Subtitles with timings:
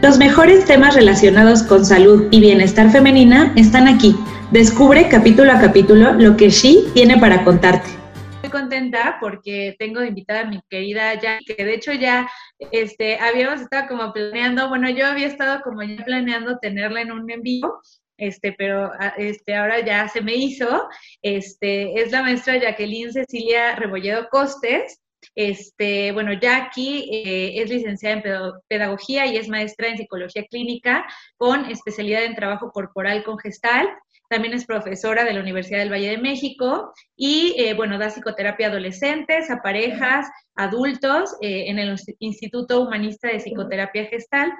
[0.00, 4.14] Los mejores temas relacionados con salud y bienestar femenina están aquí.
[4.52, 7.90] Descubre capítulo a capítulo lo que She tiene para contarte.
[8.36, 12.28] Estoy contenta porque tengo invitada a mi querida Jackie, que de hecho ya
[12.70, 17.28] este, habíamos estado como planeando, bueno, yo había estado como ya planeando tenerla en un
[17.28, 17.80] en vivo,
[18.18, 20.88] este, pero este, ahora ya se me hizo.
[21.22, 25.00] Este, es la maestra Jacqueline Cecilia Rebolledo Costes.
[25.34, 31.66] Este, bueno, Jackie eh, es licenciada en pedagogía y es maestra en psicología clínica con
[31.66, 33.88] especialidad en trabajo corporal con gestal.
[34.28, 38.66] También es profesora de la Universidad del Valle de México y, eh, bueno, da psicoterapia
[38.66, 44.52] a adolescentes, a parejas, adultos eh, en el Instituto Humanista de Psicoterapia Gestal.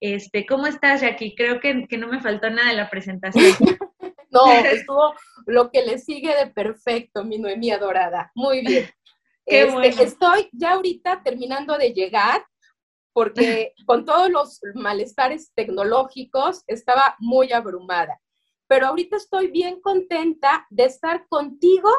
[0.00, 1.34] Este, ¿Cómo estás, Jackie?
[1.36, 3.44] Creo que, no me faltó nada de la presentación.
[4.30, 5.14] no, estuvo
[5.46, 8.32] lo que le sigue de perfecto, mi Noemí adorada.
[8.34, 8.86] Muy bien.
[9.44, 12.44] Este, estoy ya ahorita terminando de llegar
[13.12, 18.20] porque con todos los malestares tecnológicos estaba muy abrumada.
[18.68, 21.90] Pero ahorita estoy bien contenta de estar contigo,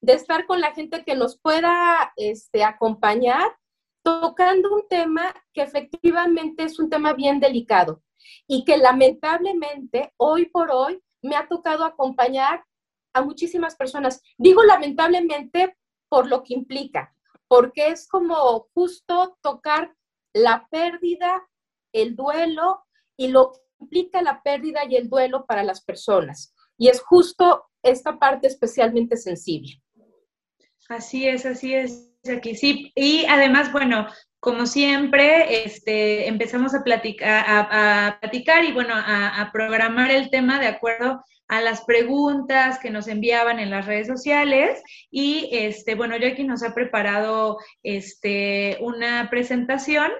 [0.00, 3.54] de estar con la gente que nos pueda este, acompañar,
[4.02, 8.02] tocando un tema que efectivamente es un tema bien delicado
[8.46, 12.64] y que lamentablemente hoy por hoy me ha tocado acompañar
[13.12, 14.22] a muchísimas personas.
[14.38, 15.76] Digo lamentablemente
[16.12, 17.16] por lo que implica,
[17.48, 19.96] porque es como justo tocar
[20.34, 21.42] la pérdida,
[21.90, 22.84] el duelo
[23.16, 26.54] y lo que implica la pérdida y el duelo para las personas.
[26.76, 29.82] Y es justo esta parte especialmente sensible.
[30.90, 32.92] Así es, así es, aquí sí.
[32.94, 34.06] Y además, bueno,
[34.42, 41.60] como siempre, este, empezamos a platicar, y bueno, a, programar el tema de acuerdo a
[41.60, 44.82] las preguntas que nos enviaban en las redes sociales
[45.12, 50.10] y este, bueno, aquí nos ha preparado este, una presentación,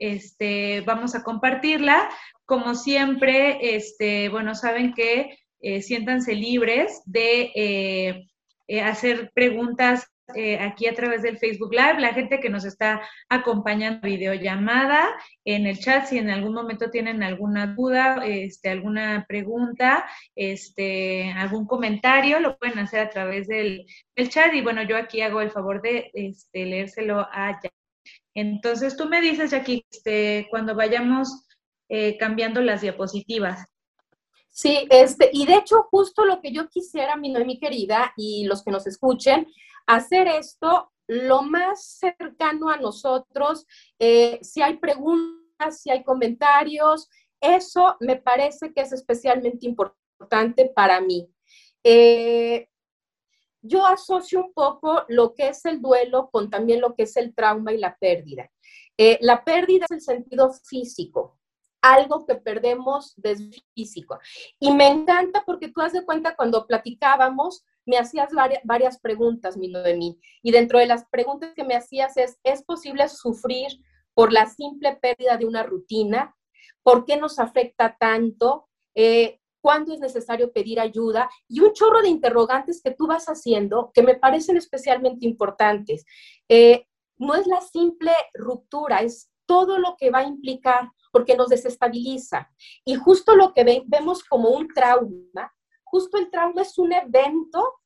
[0.00, 2.10] este, vamos a compartirla.
[2.46, 8.26] Como siempre, este, bueno, saben que eh, siéntanse libres de eh,
[8.66, 13.00] eh, hacer preguntas eh, aquí a través del Facebook Live, la gente que nos está
[13.28, 15.08] acompañando videollamada,
[15.44, 20.04] en el chat, si en algún momento tienen alguna duda, este, alguna pregunta,
[20.34, 23.86] este, algún comentario, lo pueden hacer a través del,
[24.28, 27.70] chat y bueno, yo aquí hago el favor de este, leérselo a Jackie.
[28.34, 31.46] Entonces, tú me dices, Jackie, este, cuando vayamos
[31.88, 33.66] eh, cambiando las diapositivas.
[34.48, 38.62] Sí, este, y de hecho, justo lo que yo quisiera, mi mi querida, y los
[38.62, 39.46] que nos escuchen,
[39.94, 43.66] hacer esto lo más cercano a nosotros.
[43.98, 47.08] Eh, si hay preguntas, si hay comentarios,
[47.40, 51.28] eso me parece que es especialmente importante para mí.
[51.82, 52.68] Eh,
[53.62, 57.34] yo asocio un poco lo que es el duelo con también lo que es el
[57.34, 58.50] trauma y la pérdida.
[58.96, 61.38] Eh, la pérdida es el sentido físico,
[61.80, 64.18] algo que perdemos desde físico.
[64.58, 68.30] Y me encanta porque tú has de cuenta cuando platicábamos, me hacías
[68.62, 73.08] varias preguntas, mi Noemí, y dentro de las preguntas que me hacías es, ¿es posible
[73.08, 73.66] sufrir
[74.14, 76.36] por la simple pérdida de una rutina?
[76.84, 78.68] ¿Por qué nos afecta tanto?
[78.94, 81.28] Eh, ¿Cuándo es necesario pedir ayuda?
[81.48, 86.04] Y un chorro de interrogantes que tú vas haciendo que me parecen especialmente importantes.
[86.48, 86.86] Eh,
[87.18, 92.48] no es la simple ruptura, es todo lo que va a implicar, porque nos desestabiliza.
[92.84, 95.52] Y justo lo que vemos como un trauma
[95.90, 97.79] justo el trauma es un evento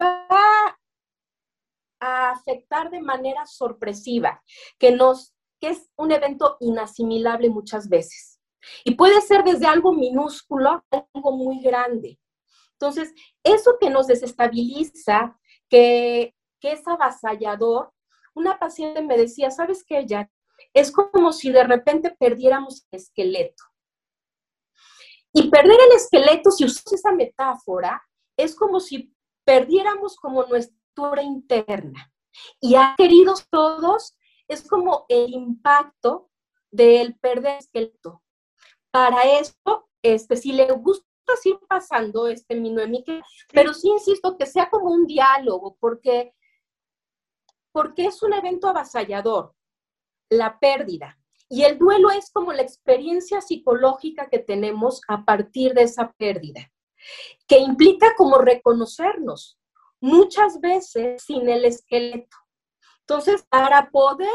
[0.00, 0.78] va
[2.00, 4.42] a afectar de manera sorpresiva,
[4.78, 8.40] que, nos, que es un evento inasimilable muchas veces.
[8.84, 10.84] Y puede ser desde algo minúsculo a
[11.14, 12.18] algo muy grande.
[12.72, 13.12] Entonces,
[13.42, 15.38] eso que nos desestabiliza,
[15.68, 17.92] que, que es avasallador,
[18.34, 20.28] una paciente me decía, ¿sabes qué, ya
[20.72, 23.62] Es como si de repente perdiéramos el esqueleto.
[25.32, 28.02] Y perder el esqueleto, si usas esa metáfora,
[28.36, 29.13] es como si
[29.44, 32.12] perdiéramos como nuestra interna.
[32.60, 34.16] Y a queridos todos,
[34.48, 36.30] es como el impacto
[36.70, 38.22] del perder el esqueleto.
[38.90, 41.06] Para eso, este, si le gusta
[41.44, 42.74] ir pasando este mi
[43.52, 46.34] pero sí insisto que sea como un diálogo, porque,
[47.72, 49.54] porque es un evento avasallador,
[50.30, 51.18] la pérdida.
[51.48, 56.72] Y el duelo es como la experiencia psicológica que tenemos a partir de esa pérdida,
[57.46, 59.58] que implica como reconocernos,
[60.00, 62.36] muchas veces sin el esqueleto.
[63.00, 64.30] Entonces, para poder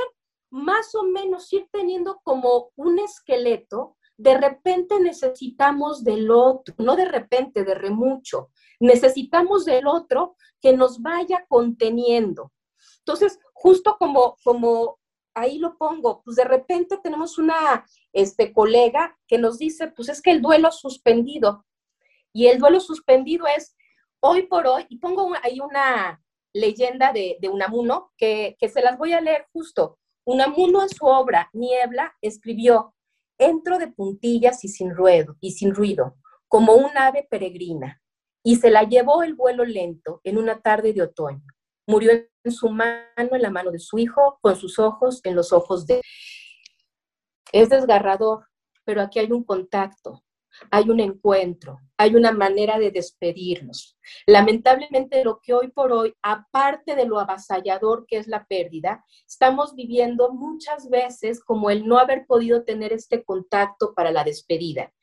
[0.52, 7.06] más o menos ir teniendo como un esqueleto, de repente necesitamos del otro, no de
[7.06, 8.50] repente, de remucho,
[8.80, 12.52] necesitamos del otro que nos vaya conteniendo.
[13.00, 15.00] Entonces, justo como, como
[15.34, 20.22] ahí lo pongo, pues de repente tenemos una este, colega que nos dice, pues es
[20.22, 21.66] que el duelo suspendido,
[22.34, 23.76] y el duelo suspendido es
[24.22, 26.22] hoy por hoy, y pongo ahí una
[26.54, 29.98] leyenda de, de Unamuno que, que se las voy a leer justo.
[30.26, 32.94] Unamuno en su obra Niebla escribió,
[33.38, 36.18] entro de puntillas y sin ruido, y sin ruido,
[36.48, 38.02] como un ave peregrina,
[38.44, 41.46] y se la llevó el vuelo lento en una tarde de otoño.
[41.88, 45.52] Murió en su mano, en la mano de su hijo, con sus ojos en los
[45.54, 46.02] ojos de...
[47.52, 48.46] Es desgarrador,
[48.86, 50.24] pero aquí hay un contacto,
[50.72, 53.98] hay un encuentro, hay una manera de despedirnos.
[54.26, 59.76] Lamentablemente lo que hoy por hoy, aparte de lo avasallador que es la pérdida, estamos
[59.76, 64.94] viviendo muchas veces como el no haber podido tener este contacto para la despedida.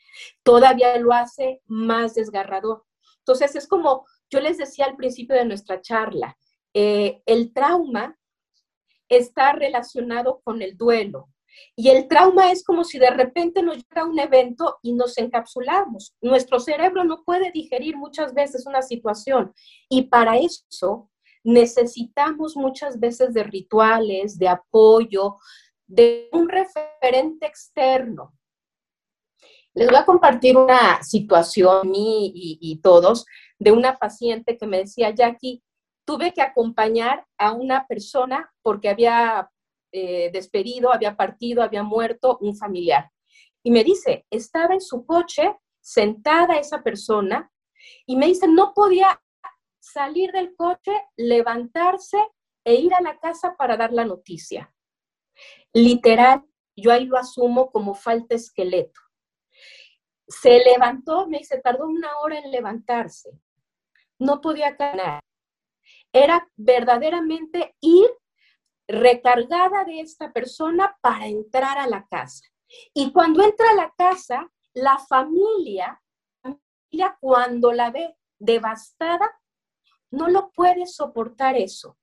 [0.43, 2.85] Todavía lo hace más desgarrador.
[3.19, 6.37] Entonces es como yo les decía al principio de nuestra charla,
[6.75, 8.19] eh, el trauma
[9.09, 11.29] está relacionado con el duelo.
[11.75, 16.15] Y el trauma es como si de repente nos llega un evento y nos encapsulamos.
[16.21, 19.53] Nuestro cerebro no puede digerir muchas veces una situación
[19.89, 21.11] y para eso
[21.45, 25.37] necesitamos muchas veces de rituales, de apoyo,
[25.87, 28.33] de un referente externo.
[29.75, 33.27] Les voy a compartir una situación y, y todos
[33.59, 35.63] de una paciente que me decía, Jackie,
[36.07, 39.51] tuve que acompañar a una persona porque había
[39.97, 43.11] eh, despedido, había partido, había muerto un familiar.
[43.63, 47.51] Y me dice, estaba en su coche, sentada esa persona,
[48.07, 49.21] y me dice, no podía
[49.81, 52.19] salir del coche, levantarse
[52.65, 54.73] e ir a la casa para dar la noticia.
[55.73, 56.45] Literal,
[56.77, 59.01] yo ahí lo asumo como falta esqueleto.
[60.29, 63.31] Se levantó, me dice, tardó una hora en levantarse.
[64.19, 65.21] No podía caminar
[66.17, 68.09] era verdaderamente ir
[68.89, 72.47] recargada de esta persona para entrar a la casa.
[72.95, 76.01] Y cuando entra a la casa, la familia,
[77.21, 79.31] cuando la ve devastada,
[80.11, 81.99] no lo puede soportar eso.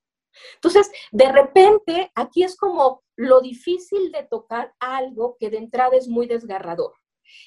[0.55, 6.07] Entonces, de repente, aquí es como lo difícil de tocar algo que de entrada es
[6.07, 6.93] muy desgarrador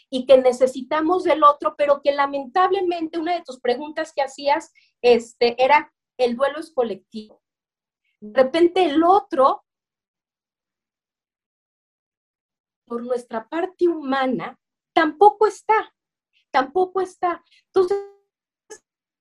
[0.09, 4.73] y que necesitamos del otro, pero que lamentablemente una de tus preguntas que hacías
[5.03, 7.43] este, era el duelo es colectivo.
[8.21, 9.65] De repente el otro,
[12.87, 14.59] por nuestra parte humana,
[14.93, 15.95] tampoco está,
[16.51, 17.45] tampoco está.
[17.67, 17.99] Entonces,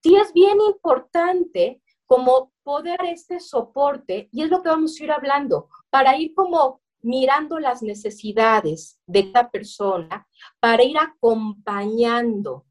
[0.04, 5.12] sí es bien importante como poder este soporte, y es lo que vamos a ir
[5.12, 10.28] hablando, para ir como mirando las necesidades de cada persona,
[10.60, 12.66] para ir acompañando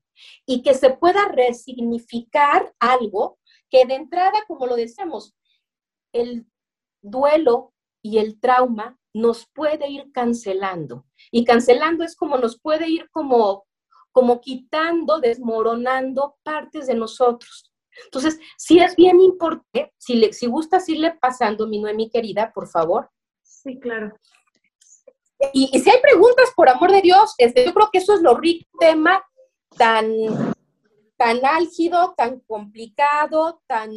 [0.46, 3.38] y que se pueda resignificar algo
[3.70, 5.36] que de entrada, como lo decimos,
[6.14, 6.46] el
[7.02, 7.72] duelo
[8.02, 11.06] y el trauma nos puede ir cancelando.
[11.30, 13.66] Y cancelando es como nos puede ir como,
[14.12, 17.70] como quitando, desmoronando partes de nosotros.
[18.06, 22.66] Entonces, sí es bien importante, si, le, si gustas irle pasando, mi Noemi querida, por
[22.66, 23.08] favor.
[23.42, 24.12] Sí, claro.
[25.52, 28.36] Y, si hay preguntas, por amor de Dios, este, yo creo que eso es lo
[28.36, 29.22] rico tema
[29.76, 30.54] tan
[31.16, 33.90] tan álgido, tan complicado, tan,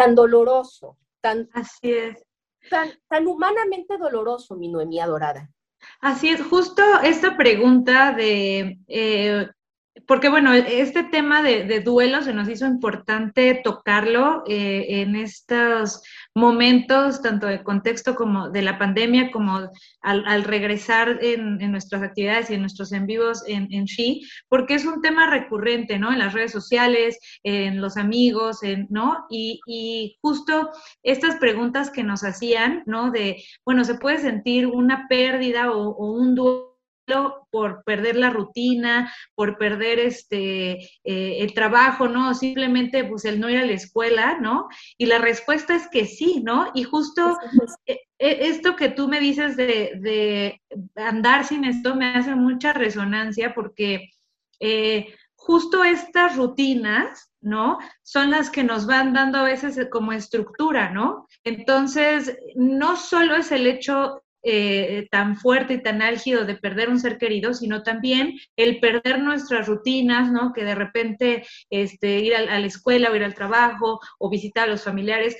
[0.00, 2.24] tan doloroso, tan, Así es.
[2.70, 5.50] Tan, tan humanamente doloroso, mi Noemí adorada.
[6.00, 9.48] Así es, justo esta pregunta de eh,
[10.06, 16.02] porque bueno, este tema de, duelo se nos hizo importante tocarlo eh, en estos
[16.34, 22.54] momentos, tanto de contexto como de la pandemia, como al, regresar en, nuestras actividades y
[22.54, 23.86] en nuestros en vivos en, en
[24.48, 26.12] porque es un tema recurrente, ¿no?
[26.12, 29.26] En las redes sociales, en los amigos, en, ¿no?
[29.30, 29.60] Y,
[30.20, 30.70] justo
[31.02, 33.10] estas preguntas que nos hacían, ¿no?
[33.10, 36.69] De, bueno, ¿se puede sentir una pérdida o un duelo?
[37.50, 40.72] Por perder la rutina, por perder este,
[41.04, 42.34] eh, el trabajo, ¿no?
[42.34, 44.68] Simplemente, pues, el no ir a la escuela, ¿no?
[44.98, 46.70] Y la respuesta es que sí, ¿no?
[46.74, 47.38] Y justo
[47.86, 50.60] e, e, esto que tú me dices de, de,
[50.96, 54.10] andar sin esto me hace mucha resonancia porque
[54.60, 57.78] eh, justo estas rutinas, ¿no?
[58.02, 61.26] Son las que nos van dando a veces como estructura, ¿no?
[61.44, 66.98] Entonces, no solo es el hecho eh, tan fuerte y tan álgido de perder un
[66.98, 70.52] ser querido, sino también el perder nuestras rutinas, ¿no?
[70.52, 74.72] Que de repente este, ir a, la escuela o ir al trabajo o visitar a
[74.72, 75.36] los familiares.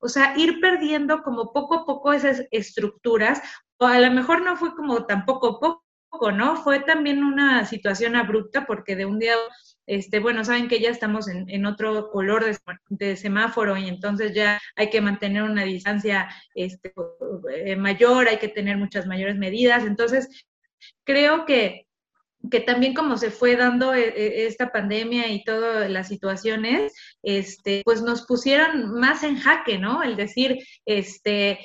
[0.00, 3.42] O sea, ir perdiendo como poco a poco esas estructuras,
[3.78, 6.56] o a lo mejor no fue como tan poco a poco, poco, ¿no?
[6.56, 9.34] Fue también una situación abrupta porque de un día,
[9.88, 12.44] este, bueno, saben que ya estamos en, otro color
[12.90, 16.92] de, semáforo y entonces ya hay que mantener una distancia este,
[17.54, 19.84] eh, mayor, hay que tener muchas mayores medidas.
[19.84, 20.46] Entonces,
[21.04, 21.88] creo que
[22.50, 27.82] que también como se fue dando eh, eh, esta pandemia y todas las situaciones, este,
[27.84, 30.02] pues nos pusieron más en jaque, ¿no?
[30.02, 31.58] El decir, este,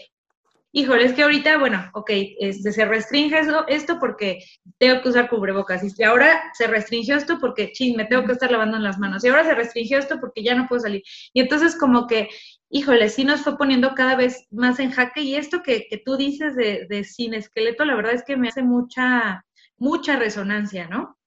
[0.76, 4.44] híjole, es que ahorita, bueno, ok, este, se restringe eso, esto porque
[4.80, 8.52] tengo que usar cubrebocas, y ahora se restringió esto porque, ching, me tengo que estar
[8.52, 11.04] lavando en las manos, y ahora se restringió esto porque ya no puedo salir.
[11.32, 12.28] Y entonces como que,
[12.70, 16.18] híjole, sí nos fue poniendo cada vez más en jaque, y esto que, que tú
[16.18, 19.46] dices de, de sin esqueleto, la verdad es que me hace mucha,
[19.78, 21.20] mucha resonancia, ¿no?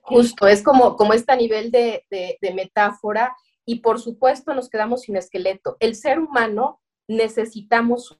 [0.00, 5.02] Justo, es como, como este nivel de, de, de metáfora, y por supuesto nos quedamos
[5.02, 5.76] sin esqueleto.
[5.80, 8.18] El ser humano necesitamos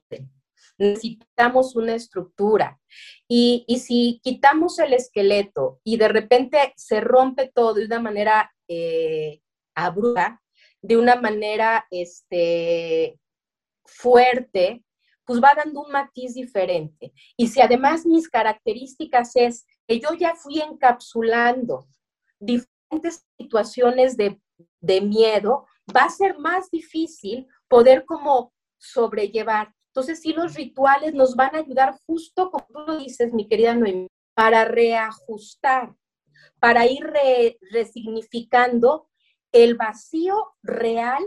[0.81, 2.79] necesitamos una estructura.
[3.27, 9.41] Y, si quitamos el esqueleto y de repente se rompe todo de una manera eh,
[9.75, 10.41] abrupta,
[10.81, 13.19] de una manera este,
[13.85, 14.83] fuerte,
[15.23, 17.13] pues va dando un matiz diferente.
[17.37, 21.87] Y si además mis características es que yo ya fui encapsulando
[22.39, 24.41] diferentes situaciones de,
[24.79, 29.73] de miedo, va a ser más difícil poder como sobrellevar.
[29.91, 34.07] Entonces, sí, los rituales nos van a ayudar justo, como tú dices, mi querida Noemí,
[34.33, 35.93] para reajustar,
[36.59, 37.11] para ir
[37.71, 39.09] resignificando
[39.51, 41.21] el vacío real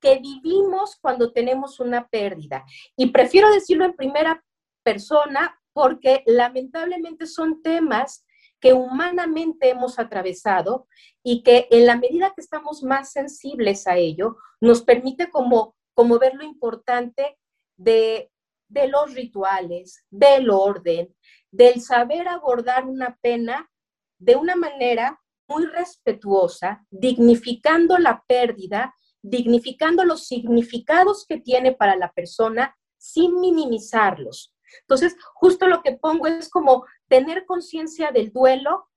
[0.00, 2.64] que vivimos cuando tenemos una pérdida.
[2.96, 4.44] Y prefiero decirlo en primera
[4.82, 8.26] persona porque lamentablemente son temas
[8.58, 10.88] que humanamente hemos atravesado
[11.22, 16.18] y que en la medida que estamos más sensibles a ello, nos permite como como
[16.18, 17.38] ver lo importante
[17.78, 18.30] de,
[18.68, 21.16] los rituales, del orden,
[21.50, 23.70] del saber abordar una pena
[24.18, 32.12] de una manera muy respetuosa, dignificando la pérdida, dignificando los significados que tiene para la
[32.12, 34.54] persona sin minimizarlos.
[34.82, 38.90] Entonces, justo lo que pongo es como tener conciencia del duelo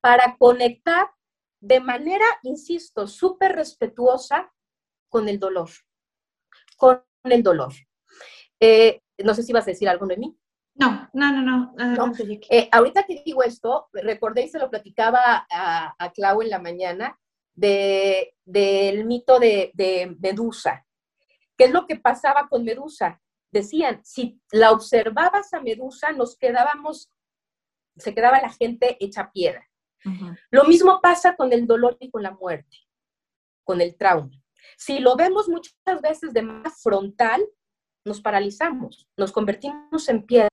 [0.00, 1.10] para conectar
[1.60, 4.52] de manera, insisto, súper respetuosa
[5.12, 5.68] con el dolor,
[6.78, 7.74] con el dolor.
[8.58, 10.34] Eh, no sé si vas a decir algo, Noemí.
[10.74, 11.72] No, no, no, no.
[11.76, 12.12] no.
[12.48, 16.58] Eh, ahorita que digo esto, recordé y se lo platicaba a, a Clau en la
[16.58, 17.20] mañana
[17.54, 20.86] de, del mito de, de Medusa.
[21.58, 23.20] ¿Qué es lo que pasaba con Medusa?
[23.50, 27.12] Decían, si la observabas a Medusa, nos quedábamos,
[27.96, 29.68] se quedaba la gente hecha piedra.
[30.50, 32.78] Lo mismo pasa con el dolor y con la muerte,
[33.62, 34.41] con el trauma.
[34.76, 37.42] Si lo vemos muchas veces de manera frontal,
[38.04, 40.48] nos paralizamos, nos convertimos en piedra.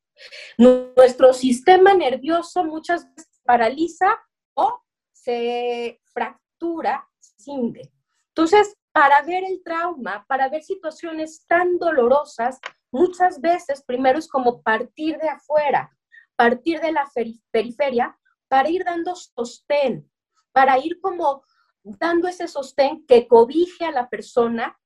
[0.57, 4.17] Nuestro sistema nervioso muchas veces paraliza
[4.53, 7.91] o se fractura, cinde.
[8.29, 12.59] Entonces, para ver el trauma, para ver situaciones tan dolorosas,
[12.91, 15.95] muchas veces primero es como partir de afuera,
[16.35, 17.09] partir de la
[17.51, 20.09] periferia para ir dando sostén,
[20.51, 21.43] para ir como
[21.83, 24.79] dando ese sostén que cobije a la persona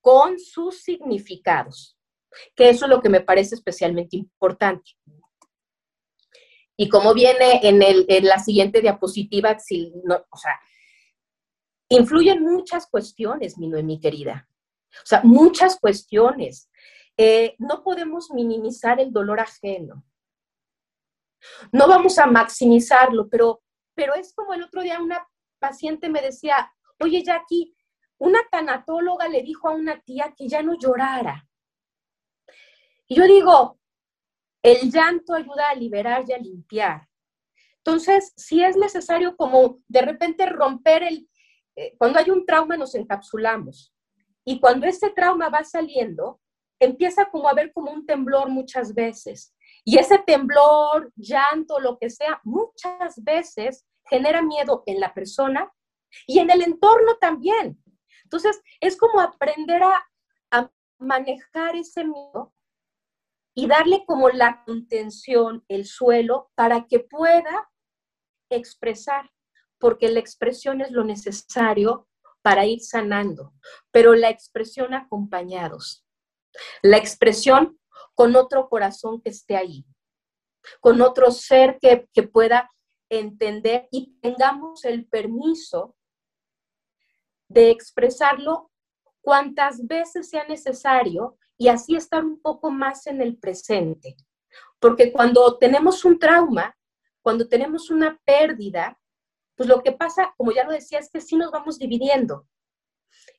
[0.00, 1.96] con sus significados,
[2.54, 4.92] que eso es lo que me parece especialmente importante.
[6.76, 10.60] Y como viene en, el, en la siguiente diapositiva, o sea,
[11.88, 14.48] influyen muchas cuestiones, mi mi querida.
[14.92, 16.70] O sea, muchas cuestiones.
[17.16, 20.04] Eh, no podemos minimizar el dolor ajeno.
[21.70, 23.62] No vamos a maximizarlo, pero,
[23.94, 25.26] pero es como el otro día una
[25.62, 27.74] paciente me decía, oye Jackie,
[28.18, 31.48] una tanatóloga le dijo a una tía que ya no llorara.
[33.06, 33.78] Y yo digo,
[34.62, 37.08] el llanto ayuda a liberar y a limpiar.
[37.78, 41.28] Entonces, si es necesario como de repente romper el,
[41.76, 43.94] eh, cuando hay un trauma nos encapsulamos.
[44.44, 46.40] Y cuando ese trauma va saliendo,
[46.78, 49.54] empieza como a ver como un temblor muchas veces.
[49.84, 55.72] Y ese temblor, llanto, lo que sea, muchas veces genera miedo en la persona
[56.26, 57.82] y en el entorno también.
[58.24, 60.06] Entonces, es como aprender a,
[60.98, 62.54] manejar ese miedo
[63.56, 67.68] y darle como la contención, el suelo, para que pueda
[68.48, 69.28] expresar,
[69.80, 72.08] porque la expresión es lo necesario
[72.40, 73.52] para ir sanando,
[73.90, 76.06] pero la expresión acompañados,
[76.82, 77.80] la expresión
[78.14, 79.84] con otro corazón que esté ahí,
[80.78, 82.70] con otro ser que, que pueda
[83.18, 85.96] entender y tengamos el permiso
[87.48, 88.70] de expresarlo
[89.20, 94.16] cuantas veces sea necesario y así estar un poco más en el presente.
[94.80, 96.76] Porque cuando tenemos un trauma,
[97.22, 98.98] cuando tenemos una pérdida,
[99.54, 102.48] pues lo que pasa, como ya lo decía, es que sí nos vamos dividiendo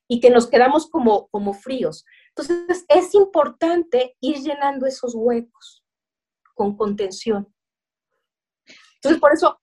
[0.08, 2.06] y que nos quedamos como, como fríos.
[2.30, 5.84] Entonces, es importante ir llenando esos huecos
[6.54, 7.54] con contención.
[8.96, 9.60] Entonces, por eso,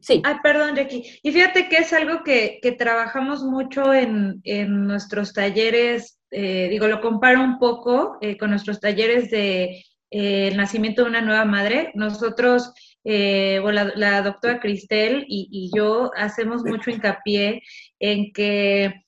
[0.00, 0.22] sí.
[0.24, 1.18] Ah, perdón, Jackie.
[1.22, 4.42] Y fíjate que es algo que, trabajamos mucho en,
[4.86, 10.56] nuestros talleres, eh, digo, lo comparo un poco eh, con nuestros talleres de eh, el
[10.56, 11.90] nacimiento de una nueva madre.
[11.94, 12.72] Nosotros,
[13.04, 17.62] la, doctora Cristel y, y yo hacemos mucho hincapié
[17.98, 19.02] en que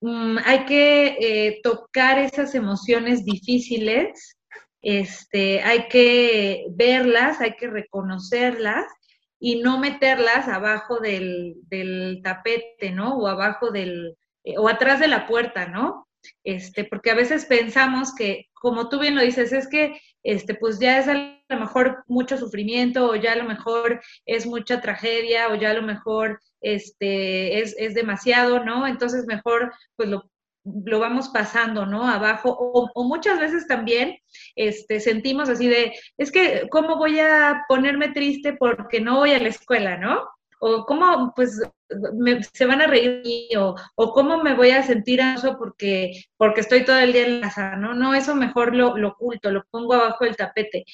[0.00, 4.36] Mm, hay que eh, tocar esas emociones difíciles,
[4.82, 8.84] este, hay que verlas, hay que reconocerlas
[9.38, 11.56] y no meterlas abajo del,
[12.22, 13.16] tapete, ¿no?
[13.16, 16.08] O abajo del, eh, o atrás de la puerta, ¿no?
[16.44, 20.78] Este, porque a veces pensamos que, como tú bien lo dices, es que, este, pues
[20.78, 21.14] ya es a
[21.48, 25.74] lo mejor mucho sufrimiento, o ya a lo mejor es mucha tragedia, o ya a
[25.74, 28.86] lo mejor este, es, es demasiado, ¿no?
[28.86, 30.28] Entonces mejor pues lo,
[30.84, 32.08] lo vamos pasando, ¿no?
[32.08, 34.16] Abajo, o, muchas veces también
[34.54, 39.38] este, sentimos así de, es que, ¿cómo voy a ponerme triste porque no voy a
[39.38, 40.24] la escuela, ¿no?
[40.58, 41.60] O cómo, pues,
[42.52, 46.84] se van a reír o, o cómo me voy a sentir eso porque, porque estoy
[46.84, 47.94] todo el día en la casa, ¿no?
[47.94, 50.84] No, eso mejor lo, lo oculto, lo pongo abajo del tapete.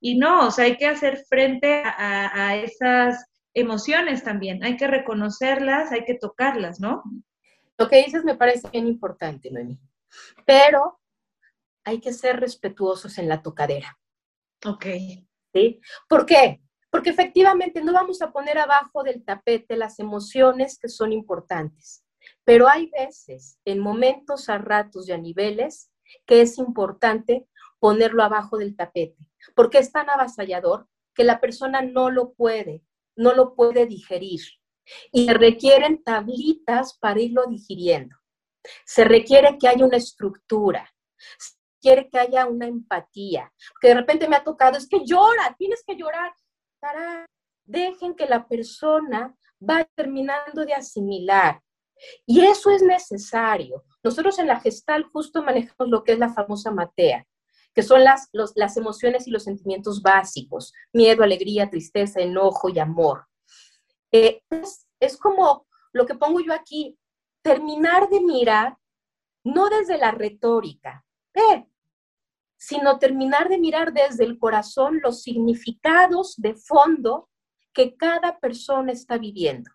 [0.00, 4.86] Y no, o sea, hay que hacer frente a, a esas emociones también, hay que
[4.86, 7.02] reconocerlas, hay que tocarlas, ¿no?
[7.78, 9.78] Lo que dices me parece bien importante, Noemi,
[10.44, 11.00] pero
[11.84, 13.98] hay que ser respetuosos en la tocadera.
[14.66, 14.86] Ok.
[15.54, 15.80] ¿Sí?
[16.08, 16.60] ¿Por qué?
[16.90, 22.04] Porque efectivamente no vamos a poner abajo del tapete las emociones que son importantes,
[22.44, 25.90] pero hay veces, en momentos, a ratos y a niveles,
[26.26, 27.46] que es importante
[27.78, 29.16] ponerlo abajo del tapete,
[29.54, 32.82] porque es tan avasallador que la persona no lo puede
[33.18, 34.40] no lo puede digerir
[35.12, 38.16] y requieren tablitas para irlo digiriendo.
[38.84, 40.88] Se requiere que haya una estructura,
[41.38, 45.54] se requiere que haya una empatía, que de repente me ha tocado, es que llora,
[45.58, 46.32] tienes que llorar.
[47.64, 51.60] Dejen que la persona va terminando de asimilar.
[52.24, 53.84] Y eso es necesario.
[54.02, 57.26] Nosotros en la gestal justo manejamos lo que es la famosa matea
[57.78, 63.27] que son las, las emociones y los sentimientos básicos, miedo, alegría, tristeza, enojo y amor.
[64.12, 64.42] Eh,
[65.00, 66.98] es, como lo que pongo yo aquí,
[67.42, 68.76] terminar de mirar,
[69.44, 71.66] no desde la retórica, eh,
[72.56, 77.28] sino terminar de mirar desde el corazón los significados de fondo
[77.72, 79.70] que cada persona está viviendo.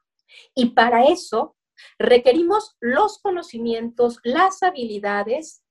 [0.54, 1.56] Y para eso
[1.98, 5.64] requerimos los conocimientos, las habilidades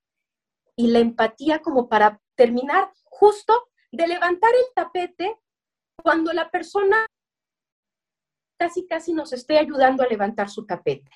[0.75, 5.37] y la empatía como para terminar justo de levantar el tapete
[6.01, 7.05] cuando la persona
[8.63, 11.11] casi, casi nos esté ayudando a levantar su tapete.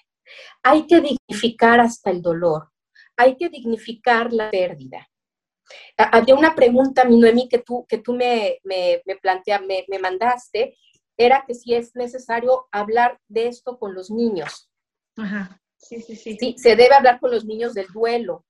[0.63, 2.69] Hay que dignificar hasta el dolor,
[3.15, 5.09] hay que dignificar la pérdida.
[5.97, 10.77] Había una pregunta, mi Noemí, que tú, que tú me, me, me, me, mandaste,
[11.17, 14.69] era que si es necesario hablar de esto con los niños.
[15.15, 16.37] Ajá, sí, sí, sí.
[16.39, 18.45] Sí, se debe hablar con los niños del duelo.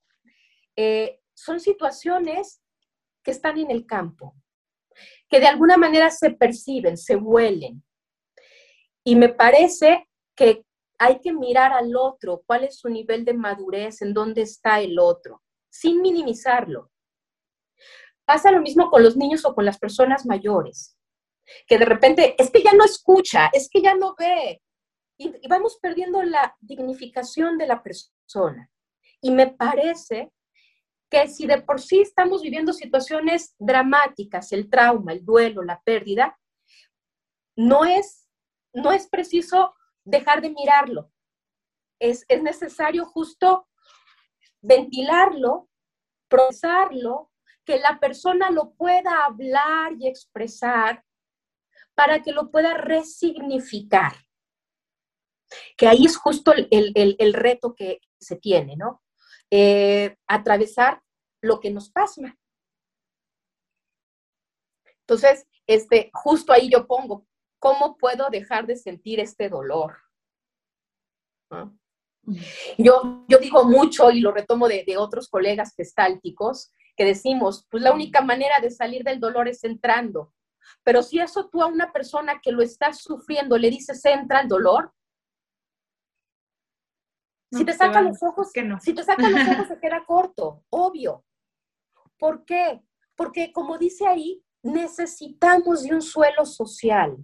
[0.76, 2.62] Eh, son situaciones
[3.24, 4.36] que están en el campo,
[5.30, 7.84] que de alguna manera se perciben, se huelen.
[9.08, 10.66] Y me parece que
[11.00, 15.00] hay que mirar al otro, cuál es su nivel de madurez, en dónde está el
[15.00, 16.92] otro, sin minimizarlo.
[18.26, 20.98] Pasa lo mismo con los niños o con las personas mayores,
[21.68, 24.62] que de repente es que ya no escucha, es que ya no ve,
[25.18, 28.70] y, vamos perdiendo la dignificación de la persona.
[29.22, 30.34] Y me parece
[31.10, 36.38] que si de por sí estamos viviendo situaciones dramáticas, el trauma, el duelo, la pérdida,
[37.56, 38.27] no es,
[38.74, 41.12] no es preciso dejar de mirarlo.
[42.00, 43.68] Es, es necesario justo
[44.62, 45.70] ventilarlo,
[46.30, 47.32] procesarlo,
[47.66, 51.04] que la persona lo pueda hablar y expresar
[51.96, 54.14] para que lo pueda resignificar.
[55.76, 59.04] Que ahí es justo el, el, el reto que se tiene, ¿no?
[59.52, 61.02] Eh, atravesar
[61.42, 62.38] lo que nos pasa.
[65.02, 67.27] Entonces, este, justo ahí yo pongo,
[67.60, 69.98] ¿cómo puedo dejar de sentir este dolor?
[72.78, 77.84] Yo, yo digo mucho y lo retomo de, de otros colegas gestálticos que decimos, pues
[77.84, 80.34] la única manera de salir del dolor es entrando.
[80.84, 84.48] Pero si eso tú a una persona que lo está sufriendo le dices entra el
[84.48, 84.92] dolor,
[87.52, 88.80] si te sacan los ojos, que no.
[88.82, 91.24] si te sacan los ojos se queda corto, obvio.
[92.18, 92.82] ¿Por qué?
[93.16, 97.18] Porque como dice ahí, necesitamos de un suelo social.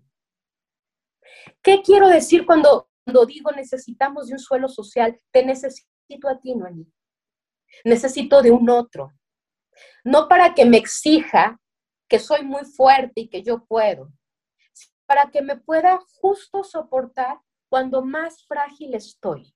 [1.62, 5.17] ¿Qué quiero decir cuando, cuando digo necesitamos de un suelo social?
[5.31, 6.86] Te necesito a ti, no a mí.
[7.83, 9.12] Necesito de un otro.
[10.03, 11.59] No para que me exija
[12.07, 14.12] que soy muy fuerte y que yo puedo,
[15.07, 19.55] para que me pueda justo soportar cuando más frágil estoy.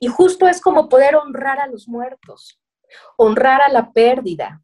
[0.00, 2.60] Y justo es como poder honrar a los muertos,
[3.18, 4.63] honrar a la pérdida,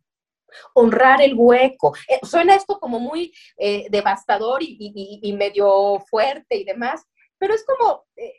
[0.74, 1.94] honrar el hueco.
[2.08, 7.04] Eh, suena esto como muy eh, devastador y, medio fuerte y demás,
[7.38, 8.34] pero es como, eh,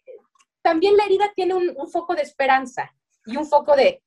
[0.62, 2.93] también la herida tiene un, un, foco de esperanza
[3.26, 4.04] y un foco de,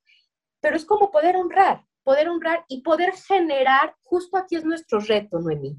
[0.61, 5.41] pero es como poder honrar, poder honrar y poder generar, justo aquí es nuestro reto,
[5.41, 5.77] Noemí,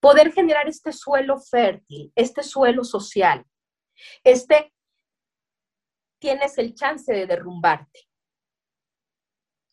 [0.00, 3.44] poder generar este suelo fértil, este suelo social,
[4.22, 4.72] este,
[6.20, 8.00] tienes el chance de derrumbarte.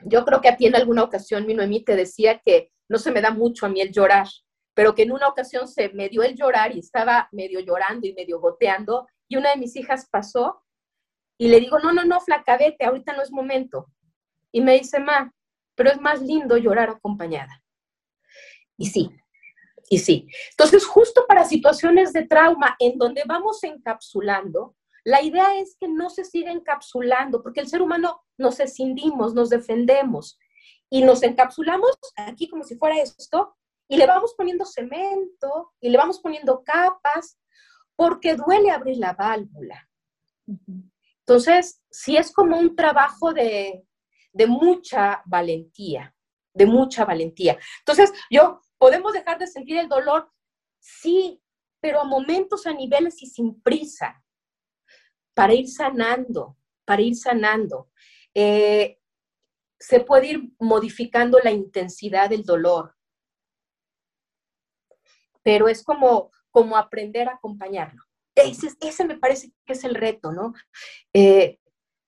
[0.06, 3.12] Yo creo que a ti en alguna ocasión mi Noemí te decía que no se
[3.12, 4.28] me da mucho a mí el llorar,
[4.74, 8.14] pero que en una ocasión se me dio el llorar y estaba medio llorando y
[8.14, 10.62] medio goteando y una de mis hijas pasó
[11.38, 13.88] y le digo, no, no, no, flaca, vete, ahorita no es momento.
[14.52, 15.34] Y me dice, ma,
[15.76, 17.64] pero es más lindo llorar acompañada.
[18.78, 19.10] Y sí,
[19.90, 20.28] y sí.
[20.52, 26.10] Entonces, justo para situaciones de trauma en donde vamos encapsulando, la idea es que no
[26.10, 30.38] se siga encapsulando, porque el ser humano nos escindimos, nos defendemos
[30.90, 33.56] y nos encapsulamos aquí como si fuera esto
[33.88, 37.40] y le vamos poniendo cemento y le vamos poniendo capas
[37.96, 39.90] porque duele abrir la válvula.
[41.20, 43.86] Entonces, sí es como un trabajo de,
[44.34, 46.14] de mucha valentía,
[46.54, 47.58] de mucha valentía.
[47.80, 50.32] Entonces, yo, ¿podemos dejar de sentir el dolor?
[50.80, 51.42] Sí,
[51.80, 54.22] pero a momentos, a niveles y sin prisa
[55.34, 57.90] para ir sanando, para ir sanando.
[58.34, 59.00] Eh,
[59.80, 62.96] se puede ir modificando la intensidad del dolor,
[65.44, 68.04] pero es como, como aprender a acompañarlo.
[68.36, 70.54] Ese, ese me parece que es el reto, ¿no?
[71.14, 71.60] Eh,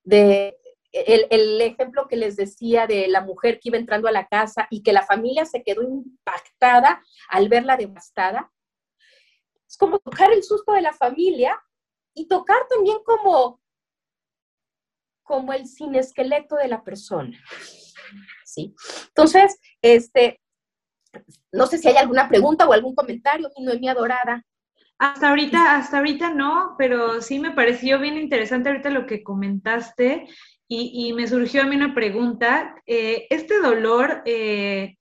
[0.04, 0.56] de,
[0.92, 4.68] el, el, ejemplo que les decía de la mujer que iba entrando a la casa
[4.70, 8.52] y que la familia se quedó impactada al verla devastada.
[9.68, 11.60] Es como tocar el susto de la familia
[12.14, 13.60] y tocar también como,
[15.22, 17.38] como el esqueleto de la persona.
[18.44, 18.74] ¿Sí?
[19.08, 20.40] Entonces, este,
[21.52, 24.44] no sé si hay alguna pregunta o algún comentario, mi Noemí Adorada.
[24.98, 30.28] Hasta ahorita, hasta ahorita no, pero sí me pareció bien interesante ahorita lo que comentaste
[30.66, 32.74] y, me surgió a mí una pregunta.
[32.86, 34.96] Eh, este dolor, eh,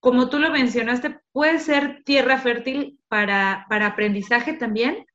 [0.00, 5.05] como tú lo mencionaste, ¿puede ser tierra fértil para, para aprendizaje también?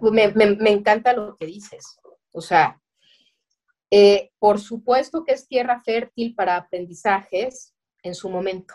[0.00, 1.98] Me, encanta lo que dices.
[2.32, 2.80] O sea,
[3.90, 8.74] eh, por supuesto que es tierra fértil para aprendizajes en su momento.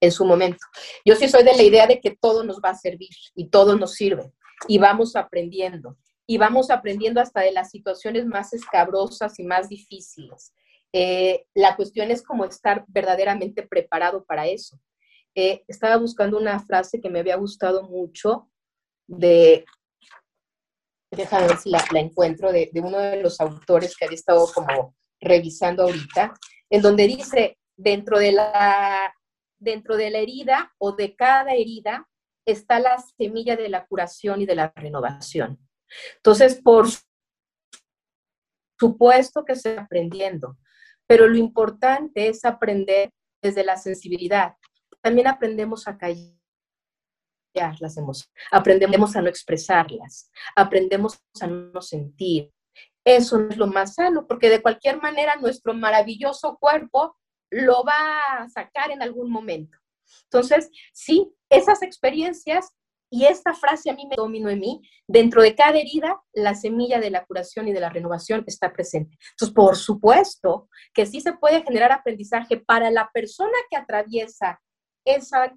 [0.00, 0.64] En su momento.
[1.04, 3.76] Yo sí soy de la idea de que todo nos va a servir y todo
[3.76, 4.32] nos sirve
[4.68, 5.96] y vamos aprendiendo.
[6.26, 10.54] Y vamos aprendiendo hasta de las situaciones más escabrosas y más difíciles.
[10.92, 14.78] Eh, la cuestión es como estar verdaderamente preparado para eso.
[15.34, 18.48] Eh, estaba buscando una frase que me había gustado mucho
[19.10, 19.64] de,
[21.10, 25.82] déjame ver si la, encuentro, de, uno de los autores que había estado como revisando
[25.82, 26.34] ahorita,
[26.70, 29.12] en donde dice, dentro de la,
[29.58, 32.08] dentro de la herida o de cada herida
[32.46, 35.58] está la semilla de la curación y de la renovación.
[36.16, 36.86] Entonces, por
[38.78, 40.56] supuesto que se aprendiendo,
[41.06, 43.10] pero lo importante es aprender
[43.42, 44.54] desde la sensibilidad.
[45.02, 46.39] También aprendemos a callar
[47.54, 52.50] las emociones, aprendemos a no expresarlas, aprendemos a no sentir.
[53.04, 57.16] Eso es lo más sano, porque de cualquier manera nuestro maravilloso cuerpo
[57.50, 59.78] lo va a sacar en algún momento.
[60.24, 62.74] Entonces, sí, esas experiencias
[63.12, 67.00] y esta frase a mí me dominó en mí, dentro de cada herida, la semilla
[67.00, 69.18] de la curación y de la renovación está presente.
[69.32, 74.60] Entonces, por supuesto que sí se puede generar aprendizaje para la persona que atraviesa
[75.04, 75.52] esa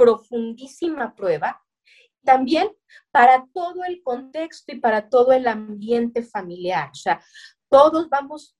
[0.00, 1.62] profundísima prueba,
[2.24, 2.70] también
[3.10, 6.88] para todo el contexto y para todo el ambiente familiar.
[6.90, 7.22] O sea,
[7.68, 8.56] todos vamos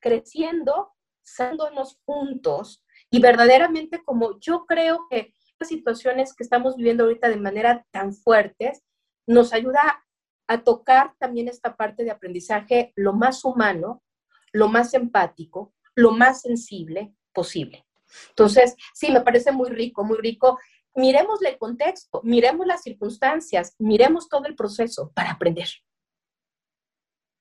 [0.00, 7.28] creciendo, sándonos juntos y verdaderamente como yo creo que las situaciones que estamos viviendo ahorita
[7.28, 8.82] de manera tan fuertes
[9.28, 10.04] nos ayuda
[10.48, 14.02] a tocar también esta parte de aprendizaje lo más humano,
[14.50, 17.86] lo más empático, lo más sensible posible.
[18.30, 20.58] Entonces, sí, me parece muy rico, muy rico.
[20.94, 25.68] Miremos el contexto, miremos las circunstancias, miremos todo el proceso para aprender.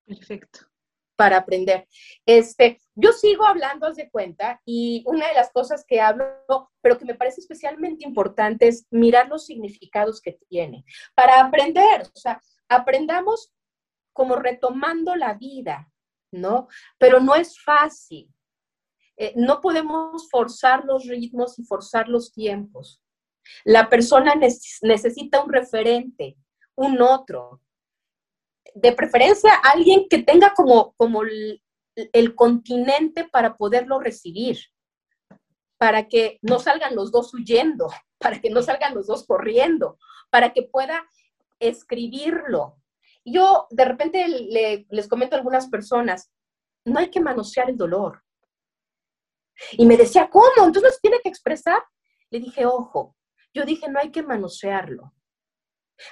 [0.05, 0.59] Perfecto.
[1.15, 1.87] para aprender.
[2.25, 6.25] Este, yo sigo hablando, de cuenta, y una de las cosas que hablo,
[6.81, 10.83] pero que me parece especialmente importante es mirar los significados que tiene.
[11.13, 13.53] Para aprender, o sea, aprendamos
[14.11, 15.89] como retomando la vida,
[16.31, 16.67] ¿no?
[16.97, 18.33] Pero no es fácil.
[19.17, 23.01] Eh, no podemos forzar los ritmos y forzar los tiempos.
[23.63, 26.37] La persona necesita un referente,
[26.75, 27.61] un otro.
[28.73, 31.61] De preferencia, alguien que tenga como, como el,
[31.95, 34.57] el continente para poderlo recibir,
[35.77, 39.97] para que no salgan los dos huyendo, para que no salgan los dos corriendo,
[40.29, 41.05] para que pueda
[41.59, 42.77] escribirlo.
[43.25, 44.27] Yo de repente
[44.89, 46.31] les comento a algunas personas,
[46.85, 48.23] no hay que manosear el dolor.
[49.73, 50.65] Y me decía, ¿cómo?
[50.65, 51.81] Entonces no tiene que expresar.
[52.29, 53.15] Le dije, ojo,
[53.53, 55.13] yo dije, no hay que manosearlo,